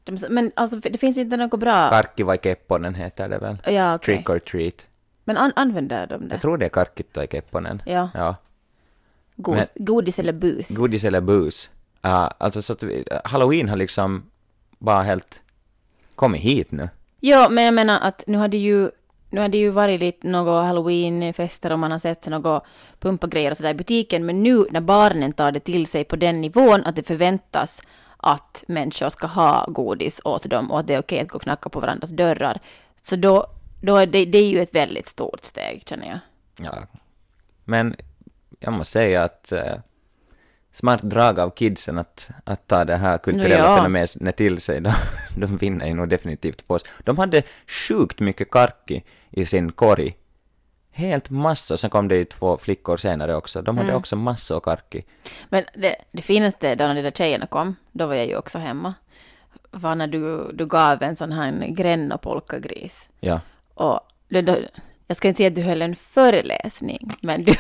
De, 0.04 0.18
men 0.30 0.52
alltså, 0.56 0.80
det 0.80 0.98
finns 0.98 1.18
inte 1.18 1.38
något 1.38 1.60
bra... 1.60 1.90
Karkki 1.90 2.24
vai 2.24 2.38
kepponen 2.44 2.96
heter 2.96 3.30
det 3.30 3.38
väl? 3.38 3.58
ja, 3.66 3.96
okej. 3.96 4.16
Trick 4.16 4.30
or 4.30 4.40
treat. 4.40 4.86
Men 5.30 5.38
an, 5.38 5.54
använder 5.56 6.08
de 6.08 6.28
det? 6.28 6.34
Jag 6.34 6.42
tror 6.42 6.58
det 6.58 6.66
är 6.66 6.70
karkit 6.70 7.18
och 7.18 7.26
kepponen. 7.32 7.82
Ja. 7.86 8.10
ja. 8.14 8.36
God, 9.36 9.56
men- 9.56 9.68
godis 9.76 10.20
eller 10.20 10.34
bus? 10.34 10.70
Godis 10.70 11.04
eller 11.04 11.22
bus. 11.22 11.70
Uh, 12.06 12.30
alltså 12.38 12.62
så 12.62 12.74
att 12.74 12.84
vi, 12.84 13.06
halloween 13.24 13.70
har 13.70 13.76
liksom 13.78 14.24
bara 14.78 15.02
helt 15.02 15.42
kommit 16.16 16.42
hit 16.42 16.72
nu. 16.72 16.90
Ja, 17.20 17.50
men 17.50 17.64
jag 17.64 17.74
menar 17.74 18.00
att 18.00 18.24
nu 18.28 18.38
har 18.38 18.48
det 18.48 18.58
ju, 18.58 18.90
nu 19.30 19.42
har 19.42 19.50
det 19.50 19.58
ju 19.58 19.70
varit 19.70 20.00
lite 20.00 20.28
några 20.28 20.62
halloweenfester 20.64 21.72
och 21.72 21.80
man 21.80 21.92
har 21.92 22.00
sett 22.00 22.28
några 22.28 22.62
pumpagrejer 23.00 23.52
och 23.52 23.58
sådär 23.58 23.70
i 23.70 23.74
butiken, 23.74 24.26
men 24.26 24.44
nu 24.44 24.66
när 24.72 24.82
barnen 24.82 25.34
tar 25.34 25.52
det 25.52 25.60
till 25.60 25.88
sig 25.88 26.04
på 26.04 26.16
den 26.16 26.42
nivån 26.42 26.86
att 26.86 26.96
det 26.96 27.04
förväntas 27.04 27.82
att 28.18 28.64
människor 28.68 29.10
ska 29.10 29.28
ha 29.28 29.66
godis 29.68 30.22
åt 30.24 30.44
dem 30.44 30.72
och 30.72 30.80
att 30.80 30.88
det 30.88 30.94
är 30.94 31.00
okej 31.00 31.20
att 31.20 31.28
gå 31.28 31.36
och 31.36 31.42
knacka 31.42 31.70
på 31.70 31.80
varandras 31.80 32.10
dörrar, 32.10 32.60
så 33.02 33.16
då, 33.16 33.48
då 33.82 33.96
är 33.96 34.06
det, 34.06 34.26
det 34.26 34.38
är 34.38 34.50
ju 34.50 34.62
ett 34.62 34.76
väldigt 34.76 35.10
stort 35.10 35.44
steg, 35.44 35.84
känner 35.86 36.08
jag. 36.08 36.20
Ja. 36.66 36.78
Men 37.66 37.96
jag 38.60 38.74
måste 38.74 38.92
säga 38.92 39.24
att 39.24 39.54
uh, 39.56 39.80
smart 40.72 41.02
drag 41.02 41.40
av 41.40 41.50
kidsen 41.50 41.98
att, 41.98 42.30
att 42.44 42.68
ta 42.68 42.86
det 42.86 42.96
här 42.96 43.18
kulturella 43.18 43.64
Ja. 43.66 43.78
fenomenet 43.78 44.38
till 44.38 44.62
sig. 44.62 44.82
De, 44.82 44.94
de 45.38 45.58
vinner 45.58 45.88
ju 45.88 45.94
nog 45.94 46.10
definitivt 46.10 46.68
på 46.68 46.74
oss. 46.74 46.84
De 47.04 47.18
hade 47.18 47.44
sjukt 47.68 48.20
mycket 48.20 48.52
karki 48.52 49.04
i 49.30 49.46
sin 49.46 49.72
korg. 49.72 50.16
Helt 50.92 51.30
massor. 51.30 51.78
Sen 51.78 51.90
kom 51.90 52.08
det 52.08 52.16
ju 52.16 52.26
två 52.26 52.58
flickor 52.58 52.98
senare 52.98 53.36
också. 53.36 53.62
De 53.62 53.78
hade 53.78 53.96
också 53.96 54.16
massor 54.16 54.60
karki. 54.60 55.04
Men 55.50 55.64
det, 55.74 55.96
det 56.12 56.22
finaste 56.22 56.76
då 56.76 56.88
när 56.88 56.96
de 56.96 57.02
där 57.02 57.12
tjejerna 57.12 57.48
kom, 57.48 57.76
då 57.92 58.08
var 58.08 58.16
jag 58.16 58.28
ju 58.28 58.38
också 58.38 58.58
hemma, 58.58 58.94
var 59.72 59.96
när 59.96 60.08
du, 60.08 60.52
du 60.54 60.66
gav 60.66 61.04
en 61.04 61.16
sån 61.16 61.32
här 61.32 61.68
gränna 61.68 62.18
polkagris. 62.18 63.08
Ja. 63.20 63.40
Och 63.80 64.00
jag 65.08 65.18
ska 65.18 65.28
inte 65.28 65.38
säga 65.38 65.48
att 65.48 65.56
du 65.56 65.62
höll 65.62 65.82
en 65.82 65.96
föreläsning, 65.96 67.12
men 67.22 67.44
du, 67.44 67.56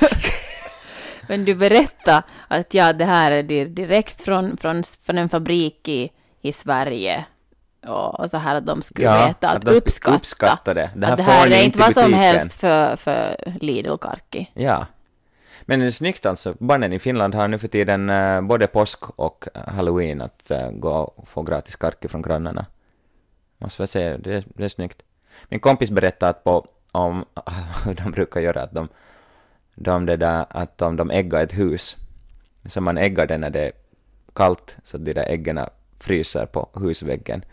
men 1.27 1.45
du 1.45 1.55
berättade 1.55 2.23
att 2.47 2.73
ja, 2.73 2.93
det 2.93 3.05
här 3.05 3.31
är 3.31 3.43
di- 3.43 3.65
direkt 3.65 4.21
från, 4.21 4.57
från, 4.57 4.83
från 5.03 5.17
en 5.17 5.29
fabrik 5.29 5.87
i, 5.87 6.09
i 6.41 6.53
Sverige. 6.53 7.25
Och, 7.87 8.29
så 8.29 8.37
här 8.37 8.55
att 8.55 8.65
de 8.65 8.81
skulle 8.81 9.07
Ja, 9.07 9.27
veta 9.27 9.49
att, 9.49 9.67
att 9.67 9.73
uppskatta, 9.73 10.15
uppskatta 10.17 10.73
det. 10.73 10.89
Det 10.95 11.05
här 11.05 11.13
att 11.13 11.17
det 11.17 11.23
här 11.23 11.47
är 11.51 11.63
inte 11.63 11.79
vad 11.79 11.93
som 11.93 12.13
helst 12.13 12.53
för, 12.53 12.95
för 12.95 13.35
Lidl-karki. 13.61 14.51
Ja. 14.53 14.85
Men 15.61 15.79
det 15.79 15.85
är 15.85 15.91
snyggt 15.91 16.25
alltså. 16.25 16.53
Barnen 16.59 16.93
i 16.93 16.99
Finland 16.99 17.35
har 17.35 17.47
nu 17.47 17.57
för 17.59 17.67
tiden 17.67 18.09
eh, 18.09 18.41
både 18.41 18.67
påsk 18.67 19.09
och 19.19 19.47
halloween 19.67 20.21
att 20.21 20.51
eh, 20.51 20.69
gå 20.71 20.91
och 20.91 21.27
få 21.27 21.41
gratis 21.41 21.75
karki 21.75 22.07
från 22.07 22.21
grannarna. 22.21 22.65
Måste 23.57 23.81
jag 23.81 23.89
säga, 23.89 24.17
det, 24.17 24.43
det 24.55 24.63
är 24.63 24.69
snyggt. 24.69 25.01
Min 25.49 25.59
kompis 25.59 25.91
berättade 25.91 26.29
att 26.29 26.43
på, 26.43 26.65
om 26.91 27.25
hur 27.85 27.93
de 28.03 28.11
brukar 28.11 28.39
göra, 28.41 28.61
att 28.61 28.73
de, 28.73 28.87
de 29.75 30.05
det 30.05 30.17
där, 30.17 30.45
att 30.49 30.81
om 30.81 30.95
de 30.95 31.11
äggar 31.11 31.43
ett 31.43 31.57
hus, 31.57 31.97
så 32.65 32.81
man 32.81 32.97
äggar 32.97 33.27
det 33.27 33.37
när 33.37 33.49
det 33.49 33.65
är 33.65 33.71
kallt, 34.33 34.77
så 34.83 34.97
att 34.97 35.05
de 35.05 35.13
där 35.13 35.29
äggen 35.29 35.59
fryser 35.99 36.45
på 36.45 36.69
husväggen. 36.73 37.45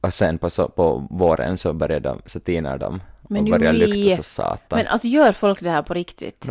Och 0.00 0.14
sen 0.14 0.38
på, 0.38 0.50
så, 0.50 0.68
på 0.68 1.06
våren 1.10 1.58
så 1.58 1.72
börjar 1.72 2.00
de, 2.00 2.22
så 2.26 2.40
tinar 2.40 2.78
de 2.78 3.02
Men 3.22 3.42
och 3.42 3.50
börjar 3.50 3.74
ui. 3.74 3.86
lukta 3.86 4.16
så 4.16 4.22
satan. 4.22 4.78
Men 4.78 4.86
alltså 4.86 5.08
gör 5.08 5.32
folk 5.32 5.60
det 5.60 5.70
här 5.70 5.82
på 5.82 5.94
riktigt? 5.94 6.48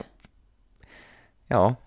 Ja. 1.48 1.76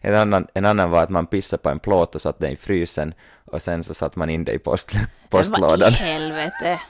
En 0.00 0.14
annan, 0.14 0.46
en 0.54 0.64
annan 0.64 0.90
var 0.90 1.02
att 1.02 1.10
man 1.10 1.26
pissade 1.26 1.62
på 1.62 1.68
en 1.68 1.78
plåt 1.78 2.14
och 2.14 2.22
satte 2.22 2.44
den 2.44 2.52
i 2.52 2.56
frysen 2.56 3.14
och 3.44 3.62
sen 3.62 3.84
så 3.84 3.94
satte 3.94 4.18
man 4.18 4.30
in 4.30 4.44
det 4.44 4.52
i 4.52 4.58
post, 4.58 4.92
postlådan. 5.28 5.78
Men 5.78 5.80
vad 5.80 5.92
i 5.92 5.94
helvete? 5.94 6.80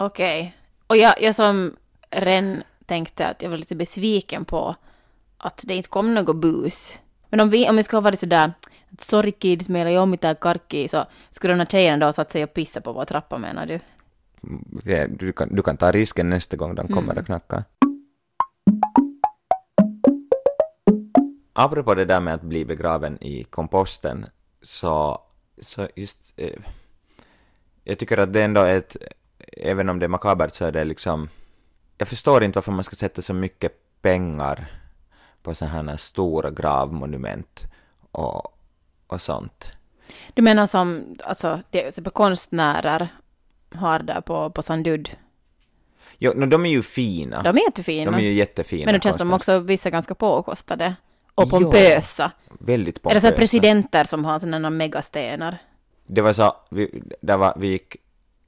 Okej. 0.00 0.56
Och 0.86 0.96
jag, 0.96 1.22
jag 1.22 1.34
som 1.34 1.76
redan 2.10 2.62
tänkte 2.86 3.26
att 3.28 3.42
jag 3.42 3.50
var 3.50 3.56
lite 3.56 3.76
besviken 3.76 4.44
på 4.44 4.74
att 5.38 5.64
det 5.66 5.74
inte 5.74 5.88
kom 5.88 6.14
något 6.14 6.36
bus. 6.36 6.98
Men 7.28 7.40
om 7.40 7.50
vi, 7.50 7.68
om 7.68 7.76
vi 7.76 7.82
skulle 7.82 7.96
ha 7.96 8.04
varit 8.04 8.20
sådär 8.20 8.52
Sorry 8.98 9.32
kids, 9.32 9.68
meillä 9.68 9.90
ei 9.90 9.98
ole 9.98 10.06
mitään 10.06 10.36
karkkia, 10.36 10.88
så 10.88 11.04
skulle 11.30 11.52
de 11.54 11.58
här 11.58 11.66
tjejerna 11.66 12.06
då 12.06 12.12
satt 12.12 12.30
sig 12.30 12.44
och 12.44 12.54
pissa 12.54 12.80
på 12.80 12.92
vår 12.92 13.04
trappa 13.04 13.38
menar 13.38 13.66
du? 13.66 13.80
Det- 14.84 15.06
Du 15.18 15.32
kan, 15.32 15.48
du 15.56 15.62
kan 15.62 15.76
ta 15.76 15.92
risken 15.92 16.30
nästa 16.30 16.56
gång 16.56 16.74
de 16.74 16.88
kommer 16.88 17.18
och 17.18 17.26
knackar. 17.26 17.64
Apropå 21.52 21.94
det 21.94 22.04
där 22.04 22.20
med 22.20 22.34
att 22.34 22.42
bli 22.42 22.64
begraven 22.64 23.18
i 23.24 23.44
komposten, 23.44 24.26
så, 24.62 25.20
så 25.62 25.88
just... 25.96 26.32
Eh, 26.36 26.58
jag 27.84 27.98
tycker 27.98 28.18
att 28.18 28.32
det 28.32 28.42
ändå 28.42 28.60
är 28.60 28.76
ett... 28.78 28.96
Även 29.56 29.88
om 29.88 29.98
det 29.98 30.06
är 30.06 30.08
makabert 30.08 30.54
så 30.54 30.64
är 30.64 30.72
det 30.72 30.84
liksom... 30.84 31.28
Jag 31.98 32.08
förstår 32.08 32.44
inte 32.44 32.56
varför 32.56 32.72
man 32.72 32.84
ska 32.84 32.96
sätta 32.96 33.22
så 33.22 33.34
mycket 33.34 33.72
pengar 34.02 34.66
på 35.42 35.54
sådana 35.54 35.90
här 35.90 35.96
stora 35.96 36.50
gravmonument 36.50 37.64
och, 38.10 38.58
och 39.06 39.20
sånt. 39.20 39.72
Du 40.34 40.42
menar 40.42 40.66
som, 40.66 41.16
alltså, 41.24 41.60
det, 41.70 41.94
så 41.94 42.02
på 42.02 42.10
konstnärer 42.10 43.08
har 43.74 43.98
där 43.98 44.20
på, 44.20 44.50
på 44.50 44.62
Sandud. 44.62 45.10
Jo, 46.18 46.32
no, 46.36 46.46
de 46.46 46.66
är 46.66 46.70
ju 46.70 46.82
fina. 46.82 47.42
De 47.42 47.56
är 47.56 47.62
jättefina. 47.62 48.10
De 48.10 48.16
är 48.16 48.22
ju 48.22 48.32
jättefina. 48.32 48.84
men 48.84 48.94
då 48.94 49.00
känns 49.00 49.16
de 49.16 49.32
också 49.32 49.58
vissa 49.58 49.90
ganska 49.90 50.14
påkostade. 50.14 50.94
Och 51.34 51.50
pompösa. 51.50 52.32
Väldigt 52.58 52.96
Eller 52.96 53.00
så 53.00 53.02
pompösa. 53.02 53.26
här 53.26 53.36
presidenter 53.36 54.04
som 54.04 54.24
har 54.24 54.38
sådana 54.38 54.70
megastenar. 54.70 55.58
Det 56.06 56.20
var 56.20 56.32
så, 56.32 56.56
vi, 56.70 57.02
där 57.20 57.36
var, 57.36 57.54
vi 57.56 57.68
gick 57.68 57.96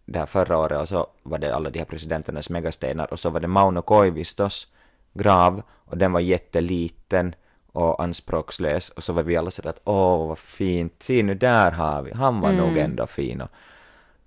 där 0.04 0.26
förra 0.26 0.58
året 0.58 0.80
och 0.80 0.88
så 0.88 1.06
var 1.22 1.38
det 1.38 1.54
alla 1.54 1.70
de 1.70 1.78
här 1.78 1.86
presidenternas 1.86 2.50
megastenar 2.50 3.12
och 3.12 3.20
så 3.20 3.30
var 3.30 3.40
det 3.40 3.48
Mauno 3.48 3.82
Koivistos 3.82 4.68
grav 5.12 5.62
och 5.70 5.98
den 5.98 6.12
var 6.12 6.20
jätteliten 6.20 7.34
och 7.72 8.02
anspråkslös 8.02 8.90
och 8.90 9.04
så 9.04 9.12
var 9.12 9.22
vi 9.22 9.36
alla 9.36 9.50
sådär 9.50 9.70
att 9.70 9.80
åh 9.84 10.28
vad 10.28 10.38
fint, 10.38 11.02
se 11.02 11.22
nu 11.22 11.34
där 11.34 11.70
har 11.70 12.02
vi, 12.02 12.12
han 12.12 12.40
var 12.40 12.52
nog 12.52 12.76
ändå 12.78 13.06
fin 13.06 13.40
och 13.40 13.50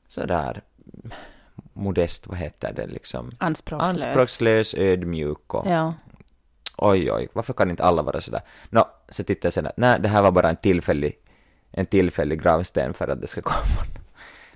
sådär 0.07 0.61
modest, 1.73 2.27
vad 2.27 2.37
heter 2.37 2.73
det 2.73 2.87
liksom? 2.87 3.31
Anspråkslös. 3.37 3.89
Anspråkslös, 4.05 4.73
ödmjuk 4.73 5.53
och 5.53 5.67
Ja. 5.67 5.93
oj 6.77 7.11
oj, 7.11 7.27
varför 7.33 7.53
kan 7.53 7.69
inte 7.69 7.83
alla 7.83 8.01
vara 8.01 8.21
sådär? 8.21 8.41
Nå, 8.69 8.87
så 9.09 9.23
tittade 9.23 9.45
jag 9.47 9.53
sen 9.53 9.67
att 9.67 9.77
nej, 9.77 9.99
det 9.99 10.07
här 10.07 10.21
var 10.21 10.31
bara 10.31 10.49
en 10.49 10.55
tillfällig, 10.55 11.17
en 11.71 11.85
tillfällig 11.85 12.41
gravsten 12.41 12.93
för 12.93 13.07
att 13.07 13.21
det 13.21 13.27
ska 13.27 13.41
komma, 13.41 13.85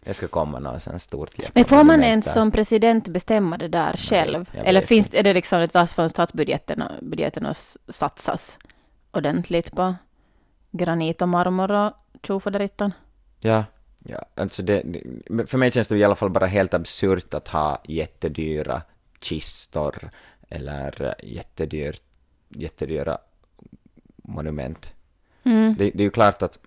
det 0.04 0.14
ska 0.14 0.28
komma 0.28 0.60
något 0.60 0.84
sånt 0.84 1.02
stort 1.02 1.32
Men 1.54 1.66
får 1.66 1.84
man 1.84 2.04
ens 2.04 2.34
som 2.34 2.52
president 2.52 3.08
bestämma 3.08 3.58
det 3.58 3.68
där 3.68 3.94
själv? 3.94 4.50
jag 4.56 4.66
Eller 4.66 4.82
finns, 4.82 5.14
är 5.14 5.24
det 5.24 5.34
liksom 5.34 5.62
ett 5.62 5.74
från 5.94 6.10
statsbudgeten 6.10 6.84
budgeten 7.02 7.46
s- 7.46 7.78
satsas 7.88 8.58
ordentligt 9.12 9.72
på 9.72 9.96
granit 10.72 11.22
och 11.22 11.30
marmor 11.30 11.72
och 11.72 11.94
tjofaderittan? 12.24 12.92
Ja, 13.40 13.64
ja, 14.06 14.26
alltså 14.36 14.64
det, 14.64 14.84
för 15.48 15.58
mig 15.58 15.72
känns 15.72 15.88
det 15.88 15.98
i 15.98 16.04
alla 16.04 16.16
fall 16.16 16.30
bara 16.30 16.46
helt 16.46 16.74
absurt 16.74 17.34
att 17.34 17.48
ha 17.48 17.82
jättedyra 17.88 18.82
kistor 19.20 20.10
eller 20.50 21.02
eh, 21.04 21.30
jättedyr, 21.36 21.96
jättedyra 22.50 23.18
monument. 24.24 24.94
Det, 25.44 25.74
det 25.78 26.00
är 26.00 26.02
ju 26.04 26.10
klart 26.10 26.42
att, 26.42 26.60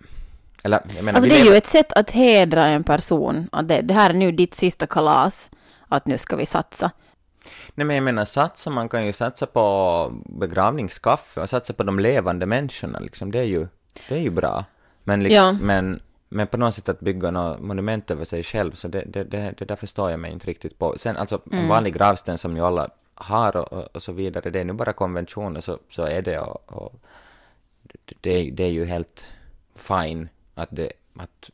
eller 0.64 0.81
jag 0.96 1.05
menar, 1.05 1.16
Alltså 1.16 1.31
det 1.31 1.37
är 1.37 1.38
lever- 1.38 1.51
ju 1.51 1.57
ett 1.57 1.66
sätt 1.66 1.92
att 1.92 2.11
hedra 2.11 2.66
en 2.66 2.85
person. 2.85 3.48
Att 3.53 3.68
det, 3.68 3.81
det 3.83 3.94
här 3.94 4.11
är 4.11 4.14
nu 4.14 4.33
ditt 4.33 4.55
sista 4.55 4.87
kalas. 4.87 5.51
Att 5.88 6.07
nu 6.07 6.18
ska 6.18 6.37
vi 6.37 6.46
satsa. 6.46 6.90
Nej 7.75 7.87
men 7.87 7.96
jag 7.96 8.03
menar 8.03 8.25
satsa, 8.25 8.70
man 8.70 8.88
kan 8.88 9.07
ju 9.07 9.12
satsa 9.12 9.46
på 9.46 10.12
begravningskaffe 10.27 11.40
och 11.40 11.51
satsa 11.51 11.72
på 11.72 11.83
de 11.83 11.98
levande 11.98 12.46
människorna 12.46 12.98
liksom, 13.01 13.31
det 13.33 13.38
är 13.38 13.44
ju, 13.44 13.66
det 14.09 14.14
är 14.14 14.18
ju 14.20 14.31
bra. 14.31 14.64
Men, 15.05 15.22
liksom, 15.22 15.37
Ja. 15.37 15.53
men, 15.53 16.01
men 16.29 16.46
på 16.46 16.57
något 16.57 16.75
sätt 16.75 16.88
att 16.88 17.01
bygga 17.01 17.31
något 17.31 17.61
monument 17.61 18.11
över 18.11 18.25
sig 18.25 18.42
själv, 18.42 18.72
så 18.72 18.88
det, 18.88 19.05
det, 19.07 19.25
det, 19.25 19.55
det 19.59 19.64
där 19.64 19.77
förstår 19.77 20.11
jag 20.11 20.20
mig 20.20 20.33
inte 20.33 20.46
riktigt 20.46 20.79
på. 20.79 20.94
Sen 20.98 21.16
alltså 21.16 21.40
en 21.53 21.68
vanlig 21.68 21.94
gravsten 21.94 22.38
som 22.38 22.57
ju 22.57 22.62
alla 22.62 22.88
har 23.14 23.57
och, 23.57 23.96
och, 23.96 24.03
så 24.03 24.12
vidare, 24.12 24.51
det 24.51 24.61
är 24.61 24.64
nu 24.64 24.72
bara 24.72 24.92
konventioner 24.92 25.61
så, 25.61 25.79
så 25.90 26.03
är 26.03 26.22
det 26.22 26.38
och, 26.38 26.62
och 26.72 26.92
det, 27.83 28.14
det, 28.20 28.51
det 28.51 28.64
är 28.64 28.70
ju 28.70 28.85
helt 28.85 29.25
fine 29.77 30.29
att 30.55 30.69
det, 30.71 30.93
att 31.19 31.51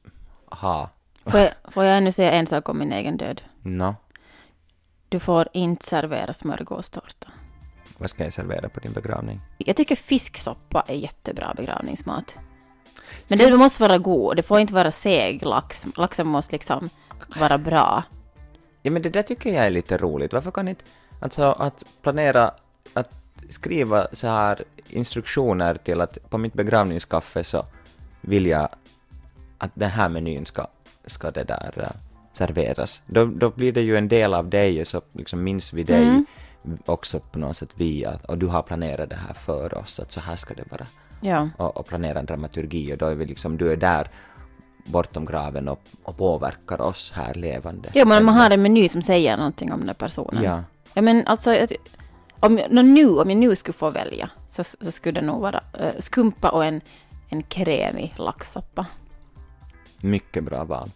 ha, 0.59 0.91
Får 1.25 1.41
jag, 1.41 1.51
får 1.73 1.85
jag 1.85 1.97
ännu 1.97 2.13
säga 2.13 2.31
en 2.31 2.47
sak 2.47 2.69
om 2.69 2.79
min 2.79 2.93
egen 2.93 3.17
död? 3.17 3.43
no, 3.63 3.97
Du 5.09 5.21
får 5.21 5.49
inte 5.53 5.87
servera 5.87 6.33
smörgåstårta. 6.33 7.29
vad 7.99 8.11
ska 8.11 8.25
jag 8.25 8.33
servera 8.33 8.69
på 8.69 8.81
din 8.81 8.93
begravning? 8.93 9.41
Jag 9.59 9.77
tycker 9.77 9.97
fisksoppa 9.97 10.85
är 10.87 10.95
jättebra 10.95 11.55
begravningsmat. 11.57 12.37
Men 13.29 13.39
det 13.39 13.57
måste 13.57 13.83
vara 13.83 13.99
god. 13.99 14.37
Det 14.37 14.43
får 14.43 14.61
inte 14.61 14.75
vara 14.75 14.91
seg 14.91 15.43
lax. 15.47 15.87
Laxen 15.97 16.27
måste 16.27 16.53
liksom 16.53 16.91
vara 17.39 17.59
bra. 17.59 18.03
Ja 18.83 18.91
men 18.91 19.03
det 19.03 19.09
där 19.11 19.23
tycker 19.23 19.55
jag 19.55 19.67
är 19.67 19.71
lite 19.71 19.99
roligt. 19.99 20.33
Varför 20.33 20.51
kan 20.51 20.69
inte, 20.69 20.85
alltså 21.21 21.43
att 21.43 21.85
planera, 22.03 22.51
att 22.95 23.11
skriva 23.51 24.07
så 24.13 24.27
här 24.27 24.65
instruktioner 24.89 25.75
till 25.75 26.01
att 26.01 26.31
på 26.31 26.39
mitt 26.39 26.55
begravningskaffe 26.55 27.45
så 27.45 27.65
vill 28.20 28.46
jag 28.46 28.68
att 29.59 29.70
den 29.74 29.90
här 29.90 30.09
menyn 30.09 30.46
ska, 30.46 30.66
ska 31.07 31.31
det 31.31 31.44
där 31.44 31.72
eh, 31.76 31.88
serveras. 32.33 33.02
Då, 33.07 33.24
då 33.24 33.50
blir 33.50 33.72
det 33.72 33.81
ju 33.83 33.96
en 33.96 34.09
del 34.09 34.35
av 34.35 34.48
dig 34.48 34.81
och 34.81 34.87
så 34.87 35.02
liksom 35.12 35.44
minns 35.44 35.72
vi 35.72 35.83
dig 35.83 36.24
också 36.87 37.20
på 37.20 37.38
något 37.38 37.57
sätt 37.57 37.70
via 37.74 38.18
och 38.28 38.38
du 38.38 38.46
har 38.46 38.62
planerat 38.62 39.11
det 39.11 39.16
här 39.16 39.35
för 39.35 39.78
oss, 39.78 40.00
att 40.00 40.12
så 40.12 40.20
här 40.20 40.37
ska 40.37 40.54
det 40.54 40.64
vara. 40.70 40.87
Ja. 41.20 41.48
Och, 41.57 41.76
och 41.76 41.87
planera 41.87 42.18
en 42.18 42.26
dramaturgi 42.26 42.92
och 42.94 42.98
då 42.98 43.07
är 43.07 43.14
vi 43.14 43.26
liksom, 43.26 43.57
du 43.57 43.72
är 43.72 43.76
där 43.76 44.11
bortom 44.85 45.24
graven 45.24 45.68
och, 45.68 45.81
och 46.02 46.16
påverkar 46.16 46.81
oss 46.81 47.12
här 47.14 47.35
levande. 47.35 47.88
Jo, 47.94 48.07
men 48.07 48.24
man 48.24 48.35
har 48.35 48.50
en 48.50 48.62
meny 48.62 48.88
som 48.88 49.02
säger 49.02 49.37
någonting 49.37 49.72
om 49.72 49.87
den 49.87 49.94
personen. 49.94 50.44
Ja. 50.44 50.62
Ja, 50.94 51.02
men 51.02 51.26
alltså, 51.26 51.66
om, 52.40 52.59
jag- 52.59 52.85
nu, 52.85 53.09
om 53.09 53.31
jag 53.31 53.38
nu 53.38 53.57
skulle 53.57 53.72
få 53.72 53.90
välja 53.90 54.31
så, 54.48 54.64
så 54.64 54.90
skulle 54.92 55.20
det 55.20 55.26
nog 55.26 55.40
vara 55.40 55.61
eh, 55.81 55.90
skumpa 55.98 56.50
och 56.50 56.64
en, 56.64 56.81
en 57.29 57.43
krämig 57.43 58.14
laxsoppa. 58.17 58.87
Mycket 60.01 60.45
bra 60.45 60.64
val. 60.64 60.91